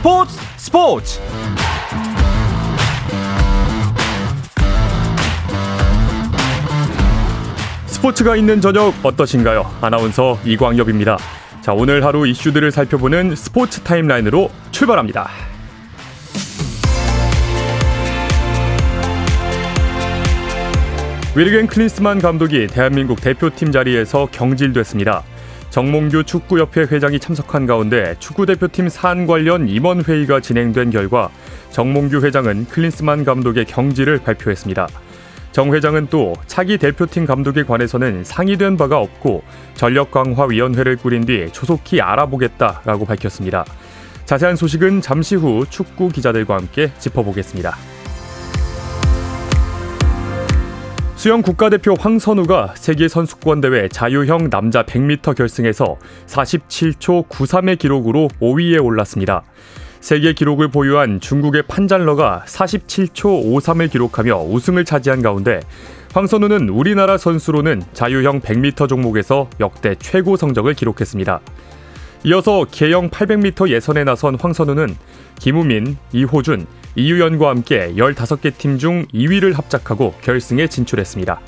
스포츠 0.00 0.32
스포츠 0.56 1.20
스포츠가 7.84 8.34
있는 8.34 8.62
저녁 8.62 8.94
어떠신가요? 9.02 9.70
아나운서 9.82 10.38
이광엽입니다. 10.46 11.18
자, 11.60 11.74
오늘 11.74 12.02
하루 12.02 12.26
이슈들을 12.26 12.70
살펴보는 12.70 13.36
스포츠 13.36 13.82
타임라인으로 13.82 14.50
출발합니다. 14.70 15.28
윌겐 21.36 21.66
클린스만 21.66 22.20
감독이 22.20 22.68
대한민국 22.68 23.20
대표팀 23.20 23.70
자리에서 23.70 24.28
경질됐습니다. 24.32 25.24
정몽규 25.70 26.24
축구협회 26.24 26.82
회장이 26.90 27.20
참석한 27.20 27.64
가운데 27.64 28.16
축구대표팀 28.18 28.88
산 28.88 29.26
관련 29.26 29.68
임원 29.68 30.02
회의가 30.02 30.40
진행된 30.40 30.90
결과 30.90 31.30
정몽규 31.70 32.24
회장은 32.24 32.66
클린스만 32.66 33.24
감독의 33.24 33.66
경질을 33.66 34.18
발표했습니다. 34.24 34.88
정 35.52 35.72
회장은 35.72 36.08
또 36.10 36.34
차기 36.46 36.76
대표팀 36.76 37.24
감독에 37.24 37.62
관해서는 37.62 38.24
상의된 38.24 38.76
바가 38.76 38.98
없고 38.98 39.42
전력강화위원회를 39.74 40.96
꾸린 40.96 41.24
뒤 41.24 41.48
조속히 41.52 42.00
알아보겠다라고 42.00 43.04
밝혔습니다. 43.04 43.64
자세한 44.24 44.56
소식은 44.56 45.00
잠시 45.00 45.36
후 45.36 45.64
축구 45.70 46.08
기자들과 46.08 46.56
함께 46.56 46.92
짚어보겠습니다. 46.98 47.76
수영 51.20 51.42
국가대표 51.42 51.96
황선우가 52.00 52.76
세계 52.76 53.06
선수권 53.06 53.60
대회 53.60 53.88
자유형 53.88 54.48
남자 54.48 54.84
100m 54.84 55.36
결승에서 55.36 55.98
47초 56.26 57.28
93의 57.28 57.78
기록으로 57.78 58.30
5위에 58.40 58.82
올랐습니다. 58.82 59.42
세계 60.00 60.32
기록을 60.32 60.68
보유한 60.68 61.20
중국의 61.20 61.64
판잘러가 61.68 62.44
47초 62.46 63.52
53을 63.52 63.90
기록하며 63.90 64.44
우승을 64.44 64.86
차지한 64.86 65.20
가운데 65.20 65.60
황선우는 66.14 66.70
우리나라 66.70 67.18
선수로는 67.18 67.82
자유형 67.92 68.40
100m 68.40 68.88
종목에서 68.88 69.50
역대 69.60 69.96
최고 69.96 70.38
성적을 70.38 70.72
기록했습니다. 70.72 71.40
이어서 72.24 72.64
개영 72.70 73.10
800m 73.10 73.68
예선에 73.68 74.04
나선 74.04 74.36
황선우는 74.36 74.96
김우민, 75.38 75.98
이호준, 76.14 76.66
이유연과 76.96 77.48
함께 77.48 77.92
15개 77.96 78.56
팀 78.56 78.78
중 78.78 79.06
2위를 79.12 79.54
합작하고 79.54 80.14
결승에 80.22 80.66
진출했습니다. 80.66 81.40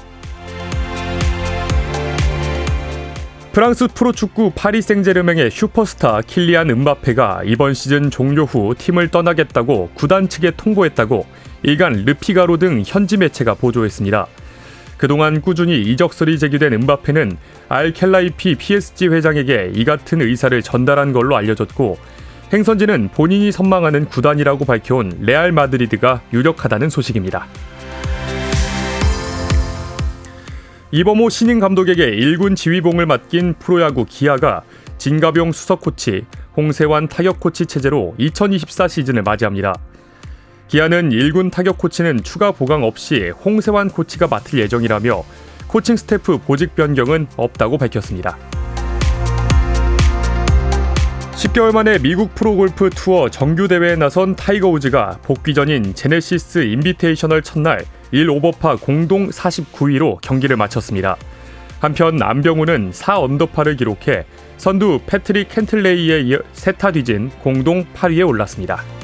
프랑스 3.53 3.87
프로축구 3.89 4.53
파리 4.55 4.81
생제르맹의 4.81 5.51
슈퍼스타 5.51 6.23
킬리안 6.27 6.71
음바페가 6.71 7.43
이번 7.45 7.75
시즌 7.75 8.11
종료 8.11 8.45
후 8.45 8.75
팀을 8.77 9.09
떠나겠다고 9.09 9.91
구단 9.95 10.29
측에 10.29 10.53
통보했다고 10.57 11.27
일간 11.63 12.05
르피가로 12.07 12.57
등 12.57 12.83
현지 12.87 13.19
매체가 13.19 13.55
보도했습니다. 13.55 14.27
그동안 14.97 15.43
꾸준히 15.43 15.83
이적설이 15.83 16.39
제기된 16.39 16.73
음바페는 16.73 17.37
알켈라이피 17.69 18.55
PSG 18.55 19.09
회장에게 19.09 19.73
이 19.75 19.85
같은 19.85 20.23
의사를 20.23 20.63
전달한 20.63 21.13
걸로 21.13 21.37
알려졌고 21.37 21.99
행선지는 22.53 23.09
본인이 23.15 23.51
선망하는 23.51 24.05
구단이라고 24.07 24.67
밝혀온 24.67 25.21
레알 25.21 25.53
마드리드가 25.53 26.21
유력하다는 26.35 26.91
소식입니다. 26.91 27.47
이범호 30.91 31.31
신인 31.31 31.61
감독에게 31.61 32.11
1군 32.11 32.55
지휘봉을 32.55 33.07
맡긴 33.07 33.55
프로야구 33.59 34.05
기아가 34.05 34.63
진갑용 34.99 35.53
수석 35.53 35.81
코치, 35.81 36.27
홍세완 36.55 37.09
타격 37.09 37.41
코치 37.41 37.65
체제로 37.65 38.15
2024 38.19 38.87
시즌을 38.87 39.23
맞이합니다. 39.23 39.75
기아는 40.69 41.09
1군 41.09 41.51
타격 41.51 41.79
코치는 41.79 42.23
추가 42.23 42.53
보강 42.53 42.85
없이 42.85 43.31
홍세완 43.31 43.89
코치가 43.89 44.27
맡을 44.27 44.59
예정이라며 44.59 45.25
코칭 45.69 45.97
스태프 45.97 46.41
보직 46.47 46.75
변경은 46.75 47.29
없다고 47.39 47.79
밝혔습니다. 47.79 48.37
10개월 51.43 51.73
만에 51.73 51.99
미국 51.99 52.37
프로골프 52.37 52.91
투어 52.91 53.29
정규 53.29 53.67
대회에 53.67 53.97
나선 53.97 54.37
타이거 54.37 54.69
우즈가 54.69 55.19
복귀전인 55.23 55.93
제네시스 55.93 56.61
인비테이셔널 56.61 57.43
첫날 57.43 57.85
1오버파 58.13 58.81
공동 58.81 59.29
49위로 59.29 60.21
경기를 60.21 60.57
마쳤습니다. 60.57 61.17
한편 61.81 62.15
안병훈은 62.15 62.93
4언더파를 62.93 63.77
기록해 63.77 64.25
선두 64.57 65.01
패트릭 65.05 65.49
캔틀레이에 65.49 66.21
이어 66.21 66.39
세 66.53 66.73
타 66.73 66.93
뒤진 66.93 67.31
공동 67.43 67.85
8위에 67.93 68.25
올랐습니다. 68.25 69.02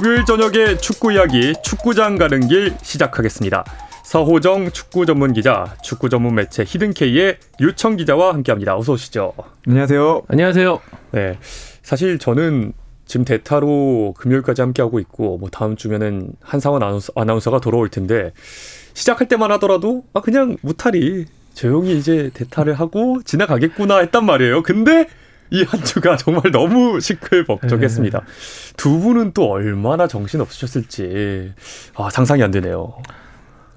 금요일 0.00 0.24
저녁에 0.24 0.78
축구 0.78 1.12
이야기 1.12 1.52
축구장 1.62 2.16
가는 2.16 2.48
길 2.48 2.74
시작하겠습니다. 2.80 3.66
서호정 4.02 4.70
축구 4.70 5.04
전문 5.04 5.34
기자, 5.34 5.76
축구 5.82 6.08
전문 6.08 6.36
매체 6.36 6.64
히든케이의 6.66 7.36
유청 7.60 7.96
기자와 7.96 8.32
함께합니다. 8.32 8.78
어서 8.78 8.94
오시죠. 8.94 9.34
안녕하세요. 9.68 10.22
안녕하세요. 10.26 10.80
네, 11.10 11.38
사실 11.82 12.18
저는 12.18 12.72
지금 13.04 13.26
대타로 13.26 14.14
금요일까지 14.16 14.62
함께하고 14.62 15.00
있고 15.00 15.36
뭐 15.36 15.50
다음 15.50 15.76
주면은 15.76 16.32
한상원 16.40 16.82
아나운서, 16.82 17.12
아나운서가 17.14 17.60
돌아올 17.60 17.90
텐데 17.90 18.32
시작할 18.94 19.28
때만 19.28 19.52
하더라도 19.52 20.04
아 20.14 20.22
그냥 20.22 20.56
무탈이 20.62 21.26
조용히 21.52 21.98
이제 21.98 22.30
대타를 22.32 22.72
하고 22.72 23.20
지나가겠구나 23.22 23.98
했단 23.98 24.24
말이에요. 24.24 24.62
근데 24.62 25.08
이 25.52 25.64
한 25.64 25.82
주가 25.84 26.16
정말 26.16 26.50
너무 26.52 27.00
시끌벅적했습니다. 27.00 28.18
네. 28.20 28.26
두 28.76 29.00
분은 29.00 29.32
또 29.34 29.50
얼마나 29.50 30.06
정신 30.06 30.40
없으셨을지 30.40 31.52
아, 31.96 32.08
상상이 32.10 32.42
안 32.42 32.50
되네요. 32.50 32.94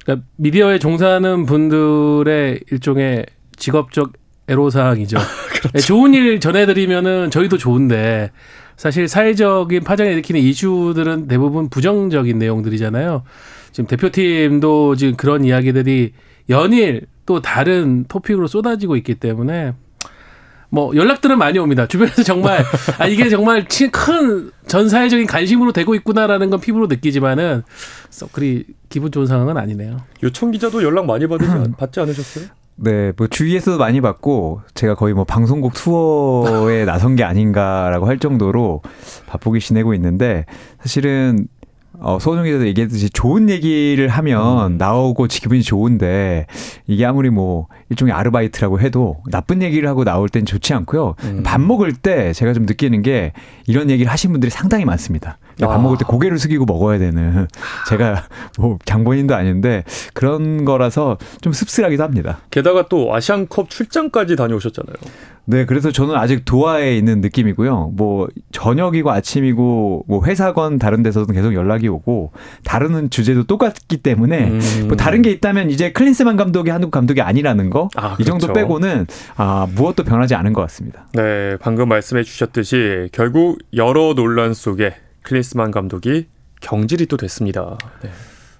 그러니까 0.03 0.25
미디어에 0.37 0.79
종사하는 0.79 1.45
분들의 1.45 2.61
일종의 2.71 3.25
직업적 3.57 4.13
애로사항이죠. 4.47 5.17
그렇죠. 5.49 5.69
네, 5.73 5.79
좋은 5.79 6.13
일 6.13 6.39
전해드리면은 6.39 7.31
저희도 7.31 7.57
좋은데 7.57 8.31
사실 8.75 9.07
사회적인 9.07 9.83
파장을 9.83 10.11
일으키는 10.11 10.41
이슈들은 10.41 11.27
대부분 11.27 11.69
부정적인 11.69 12.37
내용들이잖아요. 12.37 13.23
지금 13.71 13.87
대표팀도 13.87 14.95
지금 14.95 15.15
그런 15.15 15.45
이야기들이 15.45 16.13
연일 16.49 17.07
또 17.25 17.41
다른 17.41 18.03
토픽으로 18.07 18.47
쏟아지고 18.47 18.97
있기 18.97 19.15
때문에 19.15 19.73
뭐 20.73 20.95
연락들은 20.95 21.37
많이 21.37 21.59
옵니다. 21.59 21.87
주변에서 21.87 22.23
정말 22.23 22.65
아 22.97 23.05
이게 23.05 23.29
정말 23.29 23.67
큰 23.91 24.51
전 24.67 24.89
사회적인 24.89 25.27
관심으로 25.27 25.71
되고 25.71 25.93
있구나라는 25.93 26.49
건 26.49 26.59
피부로 26.59 26.87
느끼지만은 26.87 27.63
썩 28.09 28.31
그리 28.31 28.65
기분 28.89 29.11
좋은 29.11 29.27
상황은 29.27 29.57
아니네요. 29.57 29.97
요청 30.23 30.51
기자도 30.51 30.83
연락 30.83 31.05
많이 31.05 31.27
받으지 31.27 31.51
받지 31.77 31.99
않으셨어요? 31.99 32.45
네, 32.75 33.11
뭐 33.15 33.27
주위에서도 33.27 33.77
많이 33.77 34.01
받고 34.01 34.61
제가 34.73 34.95
거의 34.95 35.13
뭐 35.13 35.25
방송국 35.25 35.73
투어에 35.73 36.85
나선 36.85 37.15
게 37.15 37.23
아닌가라고 37.23 38.07
할 38.07 38.17
정도로 38.17 38.81
바쁘게 39.27 39.59
지내고 39.59 39.93
있는데 39.93 40.45
사실은 40.79 41.47
어, 41.99 42.17
소정 42.19 42.43
기자도 42.43 42.65
얘기했듯이 42.67 43.09
좋은 43.09 43.49
얘기를 43.49 44.07
하면 44.07 44.73
음. 44.73 44.77
나오고 44.77 45.25
기분이 45.25 45.61
좋은데 45.61 46.47
이게 46.87 47.05
아무리 47.05 47.29
뭐 47.29 47.67
일종의 47.89 48.13
아르바이트라고 48.13 48.79
해도 48.79 49.17
나쁜 49.29 49.61
얘기를 49.61 49.87
하고 49.87 50.03
나올 50.03 50.29
땐 50.29 50.45
좋지 50.45 50.73
않고요. 50.73 51.15
음. 51.23 51.43
밥 51.43 51.61
먹을 51.61 51.93
때 51.93 52.33
제가 52.33 52.53
좀 52.53 52.65
느끼는 52.65 53.01
게 53.03 53.33
이런 53.67 53.89
얘기를 53.89 54.11
하신 54.11 54.31
분들이 54.31 54.49
상당히 54.49 54.85
많습니다. 54.85 55.37
밥 55.59 55.71
아. 55.71 55.77
먹을 55.77 55.97
때 55.97 56.05
고개를 56.05 56.37
숙이고 56.37 56.65
먹어야 56.65 56.99
되는 56.99 57.47
제가 57.89 58.23
뭐 58.57 58.77
장본인도 58.85 59.35
아닌데 59.35 59.83
그런 60.13 60.65
거라서 60.65 61.17
좀 61.41 61.53
씁쓸하기도 61.53 62.03
합니다. 62.03 62.39
게다가 62.51 62.87
또 62.87 63.13
아시안컵 63.13 63.69
출장까지 63.69 64.35
다녀오셨잖아요. 64.35 64.95
네, 65.45 65.65
그래서 65.65 65.91
저는 65.91 66.15
아직 66.15 66.45
도하에 66.45 66.95
있는 66.95 67.19
느낌이고요. 67.19 67.91
뭐 67.95 68.29
저녁이고 68.51 69.11
아침이고 69.11 70.05
뭐 70.07 70.25
회사건 70.25 70.79
다른 70.79 71.03
데서도 71.03 71.33
계속 71.33 71.53
연락이 71.53 71.89
오고 71.89 72.31
다루는 72.63 73.09
주제도 73.09 73.43
똑같기 73.43 73.97
때문에 73.97 74.49
음. 74.49 74.61
뭐 74.87 74.95
다른 74.95 75.21
게 75.21 75.31
있다면 75.31 75.69
이제 75.69 75.91
클린스만 75.91 76.37
감독이 76.37 76.69
한국 76.69 76.91
감독이 76.91 77.21
아니라는 77.21 77.69
거이 77.69 77.89
아, 77.95 78.15
정도 78.25 78.47
그렇죠. 78.47 78.53
빼고는 78.53 79.07
아 79.35 79.67
무엇도 79.75 80.03
변하지 80.03 80.35
않은 80.35 80.53
것 80.53 80.61
같습니다. 80.61 81.07
네, 81.13 81.57
방금 81.59 81.89
말씀해 81.89 82.23
주셨듯이 82.23 83.09
결국 83.11 83.59
여러 83.75 84.13
논란 84.15 84.53
속에 84.53 84.93
클린스만 85.23 85.71
감독이 85.71 86.27
경질이 86.61 87.07
또 87.07 87.17
됐습니다. 87.17 87.77
네. 88.01 88.09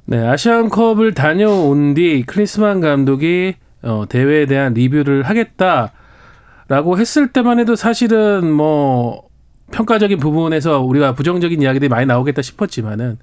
네, 0.06 0.26
아시안컵을 0.28 1.14
다녀온 1.14 1.94
뒤 1.94 2.24
클린스만 2.26 2.82
감독이 2.82 3.56
어, 3.82 4.06
대회에 4.10 4.46
대한 4.46 4.74
리뷰를 4.74 5.24
하겠다라고 5.24 6.98
했을 6.98 7.32
때만 7.32 7.60
해도 7.60 7.76
사실은 7.76 8.52
뭐 8.52 9.24
평가적인 9.72 10.20
부분에서 10.20 10.82
우리가 10.82 11.14
부정적인 11.14 11.62
이야기들이 11.62 11.90
많이 11.90 12.06
나오겠다 12.06 12.42
싶었지만은 12.42 13.18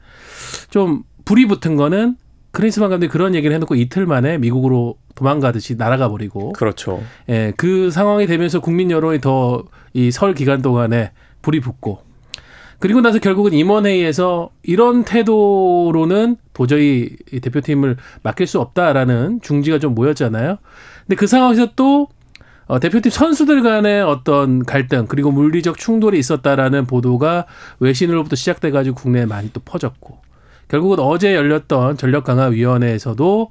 좀 0.71 1.03
불이 1.25 1.47
붙은 1.47 1.77
거는 1.77 2.17
클린스만 2.53 2.91
감독이 2.91 3.11
그런 3.11 3.35
얘기를 3.35 3.55
해놓고 3.55 3.75
이틀 3.77 4.07
만에 4.07 4.39
미국으로 4.39 4.97
도망가듯이 5.15 5.77
날아가 5.77 6.09
버리고 6.09 6.53
그렇죠. 6.55 7.03
예, 7.29 7.53
그 7.57 7.91
상황이 7.91 8.27
되면서 8.27 8.61
국민 8.61 8.91
여론이 8.91 9.21
더 9.21 9.65
이 9.93 10.11
설 10.13 10.35
기간 10.35 10.63
동안에 10.63 11.11
불이 11.43 11.59
붙고 11.61 12.03
그리고 12.81 13.03
나서 13.03 13.19
결국은 13.19 13.53
임원회의에서 13.53 14.51
이런 14.63 15.05
태도로는 15.05 16.37
도저히 16.55 17.11
이 17.33 17.41
대표팀을 17.41 17.97
맡길 18.23 18.47
수 18.47 18.59
없다라는 18.59 19.41
중지가 19.43 19.79
좀 19.79 19.95
모였잖아요. 19.95 20.57
근데 21.07 21.17
그 21.17 21.27
상황에서 21.27 21.69
또 21.77 22.09
어, 22.67 22.79
대표팀 22.79 23.11
선수들 23.11 23.63
간의 23.63 24.01
어떤 24.03 24.65
갈등 24.65 25.07
그리고 25.09 25.31
물리적 25.31 25.77
충돌이 25.77 26.19
있었다라는 26.19 26.87
보도가 26.87 27.47
외신으로부터 27.81 28.37
시작돼가지고 28.37 28.95
국내에 28.95 29.27
많이 29.27 29.53
또 29.53 29.61
퍼졌고 29.65 30.19
결국은 30.69 31.01
어제 31.01 31.35
열렸던 31.35 31.97
전력 31.97 32.25
강화 32.25 32.47
위원회에서도 32.47 33.51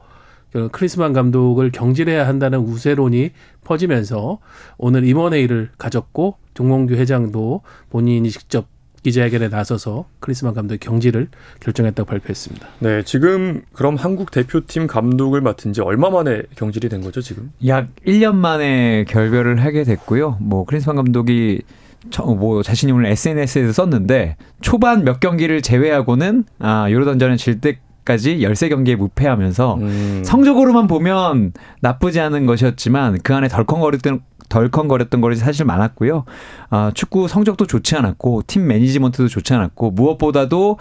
그 0.53 0.69
크리스만 0.71 1.13
감독을 1.13 1.71
경질해야 1.71 2.27
한다는 2.27 2.59
우세론이 2.59 3.31
퍼지면서 3.63 4.39
오늘 4.77 5.03
임원회의를 5.03 5.69
가졌고 5.77 6.37
종몽규 6.53 6.95
회장도 6.95 7.61
본인이 7.89 8.31
직접 8.31 8.67
기자회견에 9.03 9.49
나서서 9.49 10.05
크리스만 10.19 10.53
감독의 10.53 10.79
경질을 10.79 11.27
결정했다고 11.59 12.07
발표했습니다. 12.07 12.67
네, 12.79 13.03
지금 13.03 13.61
그럼 13.73 13.95
한국 13.95 14.31
대표팀 14.31 14.87
감독을 14.87 15.41
맡은 15.41 15.73
지 15.73 15.81
얼마 15.81 16.09
만에 16.09 16.43
경질이 16.55 16.89
된 16.89 17.01
거죠, 17.01 17.21
지금? 17.21 17.51
약 17.67 17.87
1년 18.05 18.35
만에 18.35 19.05
결별을 19.07 19.63
하게 19.63 19.83
됐고요. 19.83 20.37
뭐 20.39 20.65
클린스만 20.65 20.95
감독이 20.95 21.61
저, 22.09 22.23
뭐 22.23 22.63
자신이 22.63 22.91
오늘 22.91 23.07
SNS에서 23.07 23.73
썼는데 23.73 24.37
초반 24.61 25.03
몇 25.03 25.19
경기를 25.19 25.61
제외하고는 25.61 26.45
아 26.59 26.89
유로던전에 26.89 27.35
질 27.35 27.59
때 27.59 27.79
까지 28.05 28.39
13경기에 28.39 28.95
무패하면서 28.95 29.75
음. 29.75 30.21
성적으로만 30.25 30.87
보면 30.87 31.53
나쁘지 31.81 32.19
않은 32.19 32.47
것이었지만 32.47 33.19
그 33.21 33.35
안에 33.35 33.49
덜컹거렸던 33.49 34.21
덜컹거렸던 34.49 35.21
것이 35.21 35.39
사실 35.39 35.65
많았고요. 35.65 36.25
아, 36.69 36.91
축구 36.93 37.27
성적도 37.27 37.65
좋지 37.65 37.95
않았고 37.95 38.43
팀 38.47 38.67
매니지먼트도 38.67 39.27
좋지 39.27 39.53
않았고 39.53 39.91
무엇보다도 39.91 40.77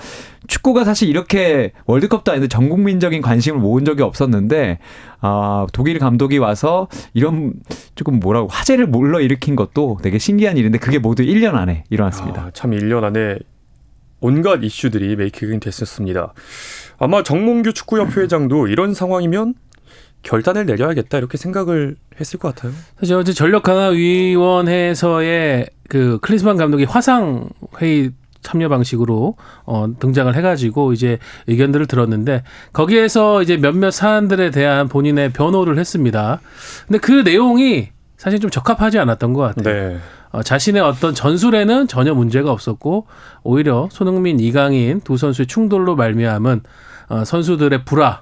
축구가 0.47 0.85
사실 0.85 1.09
이렇게 1.09 1.73
월드컵도 1.87 2.33
아닌데 2.33 2.49
전 2.49 2.69
국민적인 2.69 3.23
관심을 3.23 3.61
모은 3.61 3.85
적이 3.85 4.03
없었는데 4.03 4.79
아, 5.21 5.67
독일 5.73 5.99
감독이 5.99 6.39
와서 6.39 6.89
이런 7.15 7.53
조금 7.95 8.19
뭐라고 8.19 8.49
화제를 8.49 8.91
불러 8.91 9.21
일으킨 9.21 9.57
것도 9.57 9.99
되게 10.03 10.19
신기한 10.19 10.57
일인데 10.57 10.79
그게 10.79 10.99
모두 10.99 11.23
1년 11.23 11.55
안에 11.55 11.85
일어났습니다. 11.91 12.43
아, 12.43 12.51
참 12.53 12.73
1년 12.73 13.05
안에 13.05 13.39
온갖 14.21 14.65
이슈들이 14.65 15.17
메이킹 15.17 15.61
됐었습니다. 15.61 16.33
아마 16.99 17.23
정몽규 17.23 17.73
축구협회 17.73 18.23
회장도 18.23 18.67
이런 18.67 18.95
상황이면 18.95 19.55
결단을 20.23 20.67
내려야겠다 20.67 21.19
이렇게 21.19 21.39
생각을 21.39 21.97
했을 22.21 22.39
것 22.39 22.55
같아요. 22.55 22.73
사실 22.99 23.15
어제 23.17 23.33
전력 23.33 23.63
강화 23.63 23.89
위원회에서의 23.89 25.69
그 25.89 26.19
클린스만 26.21 26.57
감독이 26.57 26.85
화상 26.85 27.49
회의 27.81 28.11
참여 28.43 28.69
방식으로 28.69 29.37
어 29.65 29.89
등장을 29.99 30.33
해가지고 30.35 30.93
이제 30.93 31.19
의견들을 31.49 31.87
들었는데 31.87 32.45
거기에서 32.73 33.43
이제 33.43 33.57
몇몇 33.57 33.91
사안들에 33.91 34.51
대한 34.51 34.89
본인의 34.89 35.33
변호를 35.33 35.79
했습니다. 35.79 36.41
근데 36.87 36.99
그 36.99 37.13
내용이 37.13 37.89
사실 38.17 38.41
좀 38.41 38.51
적합하지 38.51 38.99
않았던 38.99 39.33
것 39.33 39.41
같아요. 39.43 39.75
네. 39.75 39.99
어, 40.31 40.43
자신의 40.43 40.83
어떤 40.83 41.15
전술에는 41.15 41.89
전혀 41.89 42.13
문제가 42.15 42.53
없었고 42.53 43.07
오히려 43.43 43.89
손흥민, 43.91 44.41
이강인 44.41 45.01
두 45.01 45.17
선수의 45.17 45.47
충돌로 45.47 45.97
말미암은 45.97 46.63
어, 47.09 47.25
선수들의 47.25 47.85
불화. 47.85 48.21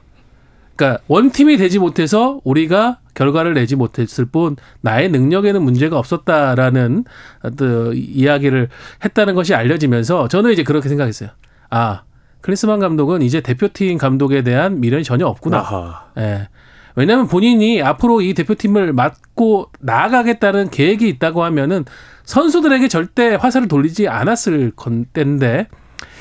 그러니까 0.76 1.02
원팀이 1.08 1.56
되지 1.56 1.78
못해서 1.78 2.40
우리가 2.44 2.98
결과를 3.14 3.54
내지 3.54 3.76
못했을 3.76 4.26
뿐 4.26 4.56
나의 4.82 5.10
능력에는 5.10 5.62
문제가 5.62 5.98
없었다라는 5.98 7.04
어떤 7.42 7.92
이야기를 7.94 8.68
했다는 9.04 9.34
것이 9.34 9.54
알려지면서 9.54 10.28
저는 10.28 10.52
이제 10.52 10.62
그렇게 10.62 10.88
생각했어요. 10.88 11.30
아 11.70 12.02
클리스만 12.42 12.78
감독은 12.78 13.22
이제 13.22 13.40
대표팀 13.40 13.98
감독에 13.98 14.42
대한 14.42 14.80
미련이 14.80 15.02
전혀 15.02 15.26
없구나. 15.26 15.58
아하. 15.58 16.04
예. 16.18 16.48
왜냐하면 16.94 17.26
본인이 17.26 17.82
앞으로 17.82 18.20
이 18.20 18.34
대표팀을 18.34 18.92
맡고 18.92 19.70
나아가겠다는 19.80 20.70
계획이 20.70 21.08
있다고 21.08 21.44
하면은 21.44 21.84
선수들에게 22.24 22.88
절대 22.88 23.34
화살을 23.34 23.68
돌리지 23.68 24.08
않았을 24.08 24.72
건데인데 24.76 25.68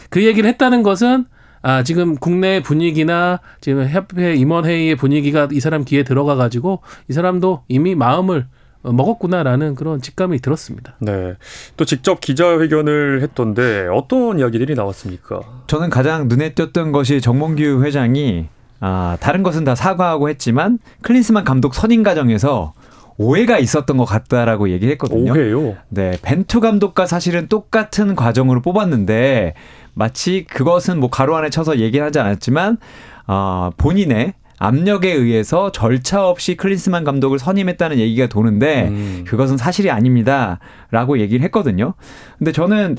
그 0.10 0.24
얘기를 0.24 0.50
했다는 0.50 0.84
것은 0.84 1.26
아 1.66 1.82
지금 1.82 2.16
국내 2.16 2.62
분위기나 2.62 3.40
지금 3.60 3.90
협회 3.90 4.36
임원 4.36 4.66
회의의 4.66 4.96
분위기가 4.96 5.48
이 5.52 5.60
사람 5.60 5.84
귀에 5.84 6.04
들어가 6.04 6.36
가지고 6.36 6.82
이 7.10 7.14
사람도 7.14 7.64
이미 7.68 7.96
마음을 7.96 8.46
먹었구나라는 8.84 9.74
그런 9.74 10.00
직감이 10.00 10.42
들었습니다. 10.42 10.94
네. 11.00 11.34
또 11.76 11.84
직접 11.84 12.22
기자회견을 12.22 13.24
했던데 13.24 13.88
어떤 13.92 14.38
이야기들이 14.38 14.76
나왔습니까? 14.76 15.40
저는 15.66 15.90
가장 15.90 16.28
눈에 16.28 16.54
띄었던 16.54 16.92
것이 16.92 17.20
정몽규 17.20 17.84
회장이 17.84 18.46
아, 18.80 19.18
다른 19.20 19.42
것은 19.42 19.64
다 19.64 19.74
사과하고 19.74 20.30
했지만 20.30 20.78
클린스만 21.02 21.46
감독 21.46 21.74
선임 21.74 22.04
과정에서 22.04 22.74
오해가 23.18 23.58
있었던 23.58 23.98
것 23.98 24.06
같다라고 24.06 24.70
얘기를 24.70 24.92
했거든요. 24.94 25.32
오해요. 25.32 25.78
네, 25.90 26.18
벤투 26.22 26.60
감독과 26.60 27.08
사실은 27.08 27.48
똑같은 27.48 28.16
과정으로 28.16 28.62
뽑았는데 28.62 29.54
마치 29.96 30.46
그것은 30.46 31.00
뭐 31.00 31.10
가로 31.10 31.36
안에 31.36 31.50
쳐서 31.50 31.80
얘기는 31.80 32.06
하지 32.06 32.20
않았지만 32.20 32.78
아, 33.26 33.72
본인의 33.78 34.34
압력에 34.58 35.12
의해서 35.12 35.72
절차 35.72 36.28
없이 36.28 36.56
클린스만 36.56 37.04
감독을 37.04 37.40
선임했다는 37.40 37.98
얘기가 37.98 38.28
도는데 38.28 38.88
음. 38.88 39.24
그것은 39.28 39.58
사실이 39.58 39.90
아닙니다라고 39.90 41.20
얘기를 41.20 41.44
했거든요. 41.44 41.94
근데 42.38 42.52
저는 42.52 42.96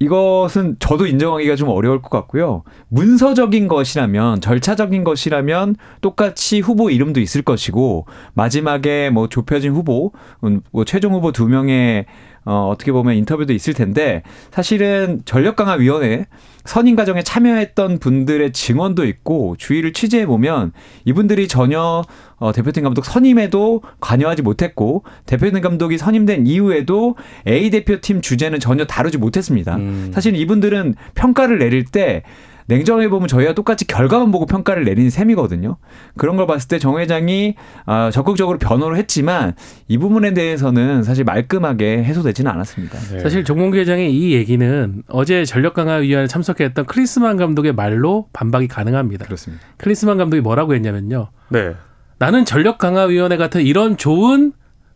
이것은 0.00 0.76
저도 0.78 1.06
인정하기가 1.06 1.56
좀 1.56 1.70
어려울 1.70 2.00
것 2.00 2.10
같고요. 2.10 2.62
문서적인 2.88 3.66
것이라면 3.66 4.40
절차적인 4.40 5.02
것이라면 5.02 5.76
똑같이 6.00 6.60
후보 6.60 6.90
이름도 6.90 7.20
있을 7.20 7.42
것이고 7.42 8.06
마지막에 8.34 9.10
뭐 9.10 9.28
좁혀진 9.28 9.72
후보, 9.72 10.12
음, 10.44 10.60
뭐 10.70 10.84
최종 10.84 11.14
후보 11.14 11.32
두 11.32 11.48
명의 11.48 12.06
어, 12.48 12.70
어떻게 12.72 12.92
보면 12.92 13.14
인터뷰도 13.16 13.52
있을 13.52 13.74
텐데 13.74 14.22
사실은 14.50 15.20
전력강화위원회 15.26 16.24
선임 16.64 16.96
과정에 16.96 17.22
참여했던 17.22 17.98
분들의 17.98 18.52
증언도 18.52 19.04
있고 19.04 19.54
주의를 19.58 19.92
취재해 19.92 20.24
보면 20.24 20.72
이분들이 21.04 21.46
전혀 21.46 22.02
어, 22.38 22.52
대표팀 22.52 22.84
감독 22.84 23.04
선임에도 23.04 23.82
관여하지 24.00 24.40
못했고 24.40 25.04
대표팀 25.26 25.60
감독이 25.60 25.98
선임된 25.98 26.46
이후에도 26.46 27.16
A 27.46 27.68
대표팀 27.68 28.22
주제는 28.22 28.60
전혀 28.60 28.86
다루지 28.86 29.18
못했습니다. 29.18 29.76
음. 29.76 30.10
사실 30.14 30.34
이분들은 30.34 30.94
평가를 31.14 31.58
내릴 31.58 31.84
때 31.84 32.22
냉정해 32.68 33.08
보면 33.08 33.28
저희와 33.28 33.54
똑같이 33.54 33.86
결과만 33.86 34.30
보고 34.30 34.44
평가를 34.46 34.84
내리는 34.84 35.08
셈이거든요. 35.10 35.76
그런 36.16 36.36
걸 36.36 36.46
봤을 36.46 36.68
때 36.68 36.78
정 36.78 36.98
회장이 36.98 37.54
아, 37.86 38.10
적극적으로 38.12 38.58
변호를 38.58 38.98
했지만 38.98 39.54
이 39.88 39.98
부분에 39.98 40.32
대해서는 40.34 41.02
사실 41.02 41.24
말끔하게 41.24 42.04
해소되지는 42.04 42.50
않았습니다. 42.52 42.98
네. 43.12 43.20
사실 43.20 43.42
정몽규 43.44 43.76
회장의 43.78 44.14
이 44.14 44.32
얘기는 44.34 45.02
어제 45.08 45.44
전력 45.44 45.74
강화 45.74 45.94
위원회 45.94 46.26
참석했던 46.28 46.84
크리스만 46.84 47.36
감독의 47.36 47.72
말로 47.72 48.28
반박이 48.32 48.68
가능합니다. 48.68 49.24
그렇습니다. 49.24 49.64
크리스만 49.78 50.18
감독이 50.18 50.40
뭐라고 50.40 50.74
했냐면요. 50.74 51.30
네. 51.48 51.72
나는 52.18 52.44
전력 52.44 52.78
강화 52.78 53.04
위원회 53.04 53.36
같은 53.36 53.62
이런 53.62 53.96
좋은 53.96 54.52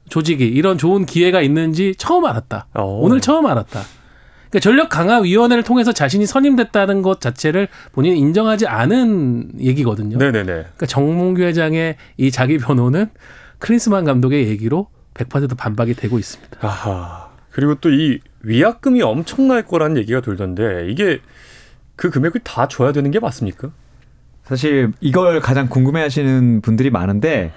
조직이 0.09 0.47
이런 0.47 0.77
좋은 0.77 1.07
기회가 1.07 1.41
있는지 1.41 1.95
처음 1.97 2.27
알았다. 2.27 2.67
어. 2.75 2.85
오늘 3.01 3.21
처음 3.21 3.47
알았다. 3.47 3.81
그러니까 4.53 4.61
전력 4.61 4.91
강화 4.91 5.19
위원회를 5.21 5.63
통해서 5.63 5.93
자신이 5.93 6.27
선임됐다는 6.27 7.01
것 7.01 7.23
자체를 7.23 7.69
본인이 7.93 8.19
인정하지 8.19 8.67
않은 8.67 9.53
얘기거든요. 9.59 10.19
네네네. 10.19 10.45
그러니까 10.45 10.87
정몽규 10.87 11.41
회장의 11.43 11.97
이 12.19 12.31
자기 12.31 12.59
변호는 12.59 13.09
클린스만 13.61 14.05
감독의 14.05 14.49
얘기로 14.49 14.89
100% 15.15 15.57
반박이 15.57 15.95
되고 15.95 16.19
있습니다. 16.19 16.59
아하. 16.61 17.31
그리고 17.51 17.75
또 17.77 17.89
이 17.91 18.19
위약금이 18.43 19.01
엄청날 19.03 19.63
거라는 19.63 19.97
얘기가 19.97 20.21
돌던데 20.21 20.89
이게 20.91 21.21
그 21.97 22.11
금액을 22.11 22.43
다 22.45 22.69
줘야 22.69 22.93
되는 22.93 23.11
게 23.11 23.21
맞습니까? 23.21 23.71
사실 24.45 24.93
이걸 25.01 25.41
가장 25.41 25.69
궁금해하시는 25.69 26.61
분들이 26.61 26.91
많은데 26.91 27.53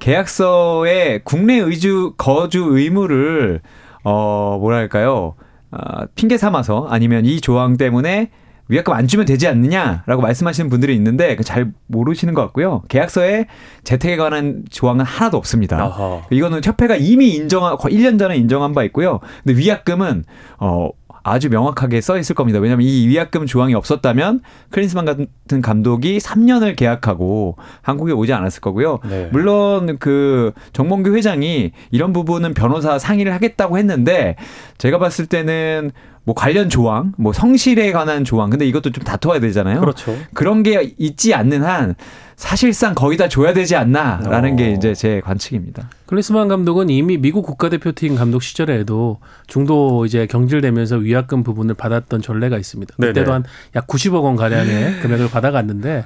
계약서에 0.00 1.20
국내 1.24 1.58
의주 1.58 2.14
거주 2.16 2.68
의무를 2.70 3.60
어 4.04 4.56
뭐랄까요 4.60 5.34
어, 5.70 6.06
핑계 6.14 6.36
삼아서 6.38 6.86
아니면 6.90 7.24
이 7.24 7.40
조항 7.40 7.76
때문에 7.76 8.30
위약금 8.68 8.92
안 8.92 9.06
주면 9.06 9.24
되지 9.26 9.48
않느냐라고 9.48 10.20
말씀하시는 10.20 10.68
분들이 10.68 10.94
있는데 10.94 11.36
잘 11.42 11.72
모르시는 11.86 12.34
것 12.34 12.42
같고요. 12.42 12.82
계약서에 12.88 13.46
재택에 13.82 14.16
관한 14.16 14.64
조항은 14.70 15.04
하나도 15.04 15.38
없습니다. 15.38 15.82
아하. 15.82 16.22
이거는 16.30 16.60
협회가 16.62 16.96
이미 16.96 17.34
인정한 17.34 17.76
1년 17.76 18.18
전에 18.18 18.36
인정한 18.36 18.74
바 18.74 18.84
있고요. 18.84 19.20
근데 19.42 19.58
위약금은 19.58 20.24
어 20.58 20.90
아주 21.30 21.48
명확하게 21.48 22.00
써 22.00 22.18
있을 22.18 22.34
겁니다. 22.34 22.58
왜냐하면 22.58 22.86
이 22.86 23.06
위약금 23.08 23.46
조항이 23.46 23.74
없었다면 23.74 24.40
클린스만 24.70 25.04
같은 25.04 25.62
감독이 25.62 26.18
3년을 26.18 26.76
계약하고 26.76 27.56
한국에 27.82 28.12
오지 28.12 28.32
않았을 28.32 28.60
거고요. 28.60 29.00
네. 29.08 29.28
물론 29.32 29.98
그 29.98 30.52
정몽규 30.72 31.14
회장이 31.14 31.72
이런 31.90 32.12
부분은 32.12 32.54
변호사 32.54 32.98
상의를 32.98 33.32
하겠다고 33.34 33.78
했는데 33.78 34.36
제가 34.78 34.98
봤을 34.98 35.26
때는 35.26 35.92
뭐 36.28 36.34
관련 36.34 36.68
조항, 36.68 37.14
뭐 37.16 37.32
성실에 37.32 37.90
관한 37.90 38.22
조항, 38.22 38.50
근데 38.50 38.66
이것도 38.66 38.92
좀 38.92 39.02
다퉈야 39.02 39.40
되잖아요. 39.40 39.80
그렇죠. 39.80 40.14
그런 40.34 40.62
게 40.62 40.92
있지 40.98 41.32
않는 41.32 41.64
한 41.64 41.94
사실상 42.36 42.94
거의 42.94 43.16
다 43.16 43.28
줘야 43.28 43.54
되지 43.54 43.76
않나라는 43.76 44.52
어. 44.52 44.56
게 44.56 44.72
이제 44.72 44.92
제 44.94 45.22
관측입니다. 45.24 45.88
클린스만 46.04 46.48
감독은 46.48 46.90
이미 46.90 47.16
미국 47.16 47.46
국가대표팀 47.46 48.14
감독 48.16 48.42
시절에도 48.42 49.20
중도 49.46 50.04
이제 50.04 50.26
경질되면서 50.26 50.96
위약금 50.96 51.44
부분을 51.44 51.74
받았던 51.74 52.20
전례가 52.20 52.58
있습니다. 52.58 52.94
네네. 52.98 53.12
그때도 53.14 53.32
한 53.32 53.44
약 53.74 53.86
90억 53.86 54.22
원 54.22 54.36
가량의 54.36 55.00
금액을 55.00 55.30
받아갔는데 55.30 56.04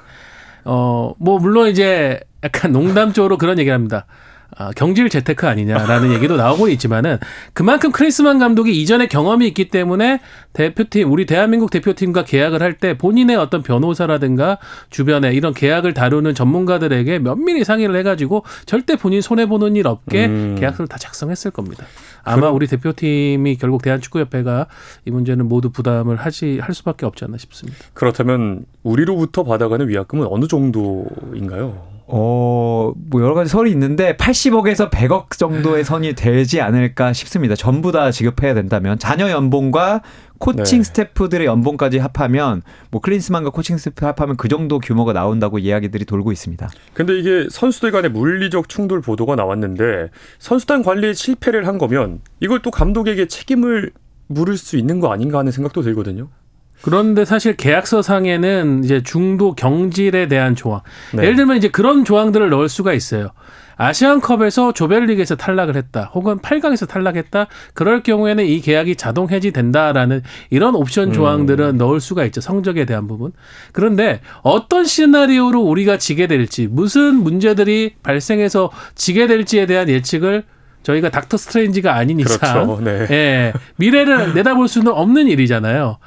어 0.65 1.15
뭐 1.19 1.41
물론 1.41 1.69
이제 1.69 2.21
약간 2.45 2.71
농담적으로 2.71 3.39
그런 3.39 3.59
얘기를 3.59 3.75
합니다. 3.75 4.07
아, 4.57 4.71
경질 4.73 5.09
재테크 5.09 5.47
아니냐라는 5.47 6.13
얘기도 6.15 6.37
나오고 6.37 6.69
있지만은 6.69 7.19
그만큼 7.55 7.93
크리스만 7.93 8.39
감독이 8.39 8.81
이전에 8.81 9.07
경험이 9.07 9.47
있기 9.49 9.69
때문에 9.69 10.21
대표팀 10.53 11.11
우리 11.11 11.25
대한민국 11.27 11.71
대표팀과 11.71 12.25
계약을 12.25 12.61
할 12.61 12.73
때 12.83 12.97
본인의 12.97 13.37
어떤 13.37 13.63
변호사라든가 13.63 14.59
주변에 14.91 15.33
이런 15.35 15.53
계약을 15.55 15.95
다루는 15.95 16.35
전문가들에게 16.35 17.19
면밀히 17.21 17.65
상의를 17.65 17.95
해가지고 17.97 18.45
절대 18.67 18.97
본인 18.97 19.21
손해 19.21 19.47
보는 19.47 19.77
일 19.77 19.87
없게 19.87 20.27
음. 20.27 20.57
계약서를 20.59 20.89
다 20.89 20.97
작성했을 20.99 21.51
겁니다. 21.51 21.85
아마 22.25 22.49
우리 22.51 22.67
대표팀이 22.67 23.57
결국 23.57 23.83
대한축구협회가 23.83 24.67
이 25.05 25.11
문제는 25.11 25.49
모두 25.49 25.71
부담을 25.71 26.17
하지 26.17 26.59
할 26.61 26.75
수밖에 26.75 27.05
없지 27.07 27.25
않나 27.25 27.37
싶습니다. 27.37 27.79
그렇다면 27.95 28.65
우리로부터 28.83 29.45
받아가는 29.45 29.87
위약금은 29.89 30.27
어느 30.31 30.47
정도인가요? 30.47 31.92
어, 32.07 32.93
뭐 32.97 33.23
여러 33.23 33.35
가지 33.35 33.51
설이 33.51 33.71
있는데 33.71 34.17
80억에서 34.17 34.91
100억 34.91 35.39
정도의 35.39 35.85
선이 35.85 36.15
되지 36.15 36.61
않을까 36.61 37.13
싶습니다. 37.13 37.55
전부 37.55 37.93
다 37.93 38.11
지급해야 38.11 38.55
된다면 38.55 38.99
잔여 38.99 39.31
연봉과 39.31 40.03
코칭 40.39 40.79
네. 40.79 40.85
스태프들의 40.85 41.47
연봉까지 41.47 41.99
합하면 41.99 42.63
뭐 42.91 43.01
클린스만과 43.01 43.51
코칭 43.51 43.79
스태프 43.79 44.05
합하면 44.05 44.37
그 44.37 44.49
정도 44.49 44.81
규모가 44.81 45.13
나온다고 45.13 45.59
이야기들이 45.59 46.05
돌고 46.05 46.33
있습니다. 46.33 46.69
근데 46.95 47.19
이게 47.19 47.47
선수들 47.49 47.93
간의 47.93 48.11
물리적 48.11 48.69
충돌 48.69 49.01
보도가 49.01 49.37
나왔는데 49.37 50.11
선수단 50.41 50.83
관리에 50.83 51.15
실패를 51.15 51.69
한 51.69 51.79
거면 51.79 52.21
이걸 52.41 52.61
또 52.61 52.73
감독에게 52.73 53.29
책임을 53.29 53.93
물을 54.27 54.57
수 54.57 54.77
있는 54.77 54.99
거 54.99 55.13
아닌가 55.13 55.39
하는 55.39 55.53
생각도 55.53 55.83
들거든요. 55.83 56.29
그런데 56.83 57.25
사실 57.25 57.57
계약서 57.57 58.03
상에는 58.03 58.85
이제 58.85 59.03
중도 59.03 59.55
경질에 59.55 60.29
대한 60.29 60.55
조항. 60.55 60.81
네. 61.15 61.23
예를 61.23 61.37
들면 61.37 61.57
이제 61.57 61.69
그런 61.69 62.05
조항들을 62.05 62.51
넣을 62.51 62.69
수가 62.69 62.93
있어요. 62.93 63.31
아시안컵에서 63.77 64.73
조별리그에서 64.75 65.37
탈락을 65.37 65.77
했다. 65.77 66.11
혹은 66.15 66.39
8강에서 66.39 66.87
탈락했다. 66.89 67.47
그럴 67.75 68.03
경우에는 68.03 68.45
이 68.45 68.61
계약이 68.61 68.97
자동 68.97 69.31
해지된다라는 69.31 70.23
이런 70.51 70.75
옵션 70.75 71.09
음. 71.09 71.13
조항들은 71.13 71.79
넣을 71.79 72.01
수가 72.01 72.25
있죠. 72.27 72.41
성적에 72.41 72.85
대한 72.85 73.09
부분. 73.09 73.33
그런데 73.73 74.21
어떤 74.43 74.85
시나리오로 74.85 75.61
우리가 75.61 75.99
지게 75.99 76.27
될지, 76.27 76.69
무슨 76.69 77.17
문제들이 77.17 77.95
발생해서 78.03 78.71
지게 78.95 79.27
될지에 79.27 79.67
대한 79.67 79.89
예측을 79.89 80.45
저희가 80.83 81.11
닥터 81.11 81.37
스트레인지가 81.37 81.95
아닌 81.95 82.21
이상 82.21 82.39
그렇죠. 82.39 82.81
네. 82.83 83.07
예, 83.11 83.53
미래를 83.77 84.35
내다볼 84.35 84.69
수는 84.69 84.93
없는 84.93 85.29
일이잖아요. 85.29 85.99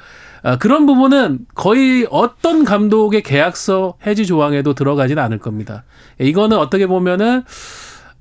아, 0.45 0.59
그런 0.59 0.85
부분은 0.85 1.39
거의 1.55 2.05
어떤 2.11 2.65
감독의 2.65 3.23
계약서 3.23 3.95
해지 4.05 4.27
조항에도 4.27 4.75
들어가지는 4.75 5.21
않을 5.23 5.39
겁니다. 5.39 5.83
예, 6.21 6.25
이거는 6.25 6.55
어떻게 6.59 6.85
보면은 6.85 7.43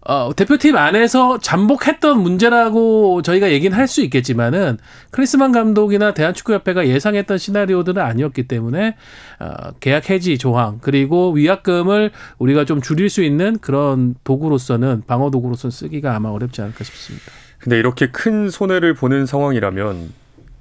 어, 0.07 0.31
대표팀 0.35 0.75
안에서 0.75 1.39
잠복했던 1.39 2.19
문제라고 2.19 3.21
저희가 3.21 3.51
얘기는 3.51 3.77
할 3.77 3.87
수 3.87 4.03
있겠지만은 4.03 4.79
크리스만 5.11 5.53
감독이나 5.53 6.15
대한축구협회가 6.15 6.89
예상했던 6.89 7.37
시나리오들은 7.37 8.03
아니었기 8.03 8.49
때문에 8.49 8.97
어, 9.41 9.73
계약 9.81 10.09
해지 10.09 10.39
조항 10.39 10.79
그리고 10.81 11.31
위약금을 11.33 12.11
우리가 12.39 12.65
좀 12.65 12.81
줄일 12.81 13.11
수 13.11 13.23
있는 13.23 13.59
그런 13.59 14.15
도구로서는 14.25 15.03
방어 15.07 15.31
도구로서는 15.31 15.71
쓰기가 15.71 16.17
아마 16.17 16.31
어렵지 16.31 16.63
않을까 16.63 16.85
싶습니다. 16.85 17.27
근데 17.59 17.79
이렇게 17.79 18.11
큰 18.11 18.49
손해를 18.49 18.95
보는 18.95 19.27
상황이라면 19.27 20.11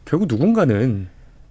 결국 0.03 0.27
누군가는 0.27 1.07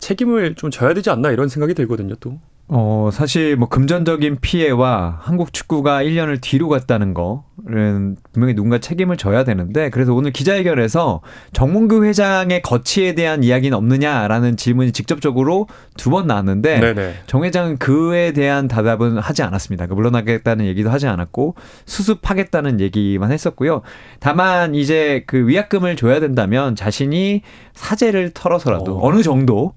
책임을 0.06 0.56
좀 0.56 0.70
져야 0.70 0.92
되지 0.94 1.08
않나 1.10 1.30
이런 1.30 1.48
생각이 1.48 1.74
들거든요. 1.74 2.14
또. 2.16 2.38
어, 2.74 3.10
사실 3.12 3.56
뭐 3.56 3.68
금전적인 3.68 4.38
피해와 4.40 5.18
한국 5.20 5.52
축구가 5.52 6.02
1년을 6.04 6.40
뒤로 6.40 6.68
갔다는 6.68 7.12
거는 7.12 8.16
분명히 8.32 8.54
누군가 8.54 8.78
책임을 8.78 9.16
져야 9.18 9.44
되는데 9.44 9.90
그래서 9.90 10.14
오늘 10.14 10.32
기자회견에서 10.32 11.20
정몽규 11.52 12.04
회장의 12.04 12.62
거취에 12.62 13.14
대한 13.14 13.42
이야기는 13.44 13.76
없느냐라는 13.76 14.56
질문이 14.56 14.92
직접적으로 14.92 15.66
두 15.96 16.10
번 16.10 16.26
나왔는데 16.26 16.80
네네. 16.80 17.14
정 17.26 17.44
회장은 17.44 17.76
그에 17.78 18.32
대한 18.32 18.68
답답은 18.68 19.18
하지 19.18 19.42
않았습니다. 19.42 19.86
그러니까 19.86 19.94
물러나겠다는 19.96 20.64
얘기도 20.64 20.88
하지 20.88 21.06
않았고 21.08 21.56
수습하겠다는 21.84 22.80
얘기만 22.80 23.32
했었고요. 23.32 23.82
다만 24.18 24.74
이제 24.74 25.24
그 25.26 25.46
위약금을 25.46 25.96
줘야 25.96 26.20
된다면 26.20 26.74
자신이 26.74 27.42
사재를 27.74 28.30
털어서라도 28.30 28.98
어. 28.98 29.06
어느 29.08 29.22
정도 29.22 29.74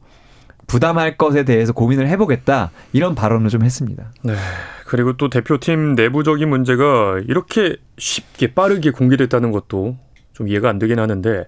부담할 0.67 1.17
것에 1.17 1.45
대해서 1.45 1.73
고민을 1.73 2.07
해보겠다 2.09 2.71
이런 2.93 3.15
발언을 3.15 3.49
좀 3.49 3.63
했습니다. 3.63 4.11
네. 4.23 4.33
그리고 4.85 5.17
또 5.17 5.29
대표팀 5.29 5.95
내부적인 5.95 6.47
문제가 6.47 7.19
이렇게 7.27 7.75
쉽게 7.97 8.53
빠르게 8.53 8.91
공개됐다는 8.91 9.51
것도 9.51 9.97
좀 10.33 10.47
이해가 10.47 10.69
안 10.69 10.79
되긴 10.79 10.99
하는데 10.99 11.45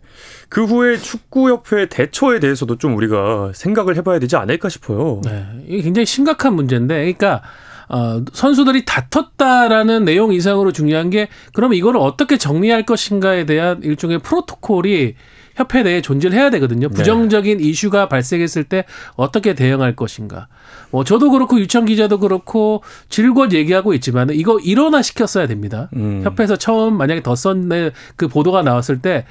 그 0.49 0.65
후에 0.65 0.97
축구협회 0.97 1.87
대처에 1.87 2.39
대해서도 2.39 2.77
좀 2.77 2.95
우리가 2.95 3.51
생각을 3.53 3.97
해봐야 3.97 4.17
되지 4.19 4.37
않을까 4.37 4.69
싶어요. 4.69 5.21
네, 5.25 5.45
이게 5.67 5.83
굉장히 5.83 6.05
심각한 6.05 6.53
문제인데, 6.53 6.95
그러니까 6.95 7.43
어, 7.89 8.23
선수들이 8.33 8.85
다퉜다라는 8.85 10.05
내용 10.05 10.33
이상으로 10.33 10.71
중요한 10.71 11.09
게 11.09 11.27
그럼 11.53 11.73
이거를 11.73 11.99
어떻게 11.99 12.37
정리할 12.37 12.85
것인가에 12.85 13.45
대한 13.45 13.81
일종의 13.83 14.19
프로토콜이 14.19 15.15
협회 15.57 15.81
내에 15.81 16.01
존재를 16.01 16.37
해야 16.37 16.49
되거든요. 16.51 16.87
네. 16.87 16.93
부정적인 16.93 17.59
이슈가 17.59 18.07
발생했을 18.07 18.63
때 18.63 18.85
어떻게 19.15 19.55
대응할 19.55 19.95
것인가. 19.95 20.47
뭐 20.91 21.03
저도 21.03 21.31
그렇고 21.31 21.59
유청 21.59 21.85
기자도 21.85 22.19
그렇고 22.19 22.83
질곧 23.09 23.53
얘기하고 23.53 23.93
있지만 23.95 24.29
이거 24.31 24.59
일원화 24.59 25.01
시켰어야 25.01 25.47
됩니다. 25.47 25.89
음. 25.95 26.21
협회에서 26.23 26.55
처음 26.57 26.95
만약에 26.95 27.23
더썬의 27.23 27.91
그 28.15 28.27
보도가 28.27 28.61
나왔을 28.61 29.01
때 29.01 29.25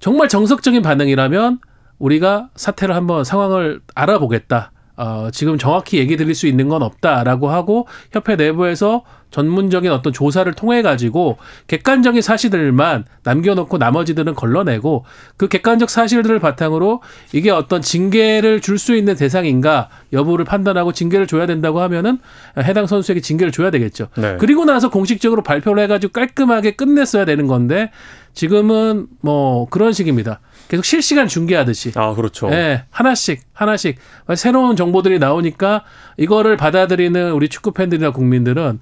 정말 0.00 0.28
정석적인 0.28 0.82
반응이라면 0.82 1.60
우리가 1.98 2.50
사태를 2.54 2.94
한번 2.94 3.24
상황을 3.24 3.80
알아보겠다. 3.94 4.70
어, 4.98 5.28
지금 5.32 5.58
정확히 5.58 5.98
얘기 5.98 6.16
드릴 6.16 6.34
수 6.34 6.46
있는 6.46 6.68
건 6.68 6.82
없다라고 6.82 7.48
하고 7.48 7.86
협회 8.12 8.36
내부에서 8.36 9.02
전문적인 9.30 9.90
어떤 9.92 10.12
조사를 10.12 10.50
통해 10.54 10.80
가지고 10.82 11.36
객관적인 11.66 12.22
사실들만 12.22 13.04
남겨놓고 13.24 13.78
나머지들은 13.78 14.34
걸러내고 14.34 15.04
그 15.36 15.48
객관적 15.48 15.90
사실들을 15.90 16.38
바탕으로 16.38 17.02
이게 17.32 17.50
어떤 17.50 17.82
징계를 17.82 18.60
줄 18.60 18.78
수 18.78 18.94
있는 18.94 19.16
대상인가 19.16 19.88
여부를 20.12 20.44
판단하고 20.44 20.92
징계를 20.92 21.26
줘야 21.26 21.46
된다고 21.46 21.80
하면은 21.80 22.18
해당 22.58 22.86
선수에게 22.86 23.20
징계를 23.20 23.50
줘야 23.50 23.72
되겠죠. 23.72 24.06
네. 24.16 24.36
그리고 24.38 24.64
나서 24.64 24.88
공식적으로 24.88 25.42
발표를 25.42 25.82
해가지고 25.82 26.12
깔끔하게 26.12 26.76
끝냈어야 26.76 27.24
되는 27.24 27.48
건데 27.48 27.90
지금은 28.34 29.08
뭐 29.20 29.68
그런 29.68 29.92
식입니다. 29.92 30.38
계속 30.68 30.84
실시간 30.84 31.26
중계하듯이. 31.26 31.92
아, 31.96 32.14
그렇죠. 32.14 32.48
예, 32.52 32.84
하나씩 32.90 33.40
하나씩 33.52 33.96
새로운 34.36 34.76
정보들이 34.76 35.18
나오니까 35.18 35.82
이거를 36.18 36.56
받아들이는 36.56 37.32
우리 37.32 37.48
축구 37.48 37.72
팬들이나 37.72 38.12
국민들은 38.12 38.78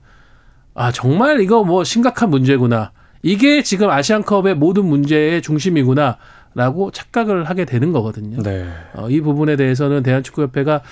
아 0.77 0.93
정말 0.93 1.41
이거 1.41 1.65
뭐 1.65 1.83
심각한 1.83 2.31
문제구나. 2.31 2.93
이게 3.23 3.63
지금 3.63 3.91
아시안컵의 3.91 4.57
모든 4.57 4.85
문제의 4.85 5.43
중심이구나 5.43 6.19
라고 6.55 6.91
착각을 6.91 7.45
하게 7.45 7.65
되는 7.65 7.93
거거든요. 7.93 8.43
네. 8.43 8.67
어, 8.95 9.09
이 9.11 9.21
부분에 9.21 9.57
대해서는 9.57 10.03
대한축구협회가 10.03 10.83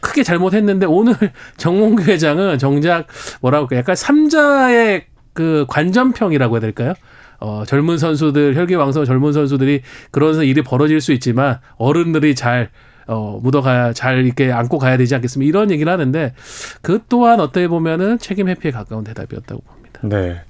크게 0.00 0.22
잘못했는데 0.22 0.86
오늘 0.86 1.14
정몽규 1.56 2.04
회장은 2.04 2.58
정작 2.58 3.06
뭐라고 3.40 3.64
할까 3.64 3.76
약간 3.76 3.96
삼자의 3.96 5.06
그 5.32 5.64
관전평이라고 5.68 6.54
해야 6.54 6.60
될까요? 6.60 6.94
어, 7.40 7.64
젊은 7.66 7.98
선수들 7.98 8.56
혈기왕성 8.56 9.04
젊은 9.04 9.32
선수들이 9.32 9.82
그런 10.10 10.42
일이 10.42 10.62
벌어질 10.62 11.00
수 11.00 11.12
있지만 11.12 11.58
어른들이 11.76 12.34
잘 12.34 12.70
어, 13.06 13.38
묻어가야 13.42 13.92
잘 13.92 14.24
이렇게 14.24 14.52
안고 14.52 14.78
가야 14.78 14.96
되지 14.96 15.14
않겠습니까? 15.14 15.48
이런 15.48 15.70
얘기를 15.70 15.92
하는데 15.92 16.34
그 16.82 17.00
또한 17.08 17.40
어떻게 17.40 17.68
보면은 17.68 18.18
책임 18.18 18.48
회피에 18.48 18.70
가까운 18.70 19.04
대답이었다고 19.04 19.62
봅니다. 19.62 20.00
네. 20.02 20.40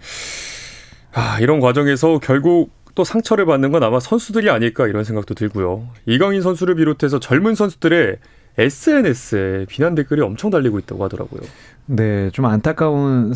아, 1.13 1.39
이런 1.41 1.61
과정에서 1.61 2.19
결국 2.19 2.71
또 2.95 3.05
상처를 3.05 3.47
받는 3.47 3.73
건 3.73 3.83
아마 3.83 3.99
선수들이 4.01 4.51
아닐까 4.51 4.87
이런 4.87 5.05
생각도 5.05 5.35
들고요. 5.35 5.89
이강인 6.07 6.43
선수를 6.43 6.77
비롯해서 6.77 7.19
젊은 7.19 7.55
선수들의 7.55 8.19
SNS에 8.57 9.67
비난 9.69 9.95
댓글이 9.97 10.21
엄청 10.21 10.51
달리고 10.51 10.79
있다고 10.79 11.03
하더라고요. 11.05 11.41
네, 11.87 12.31
좀 12.31 12.45
안타까운 12.47 13.33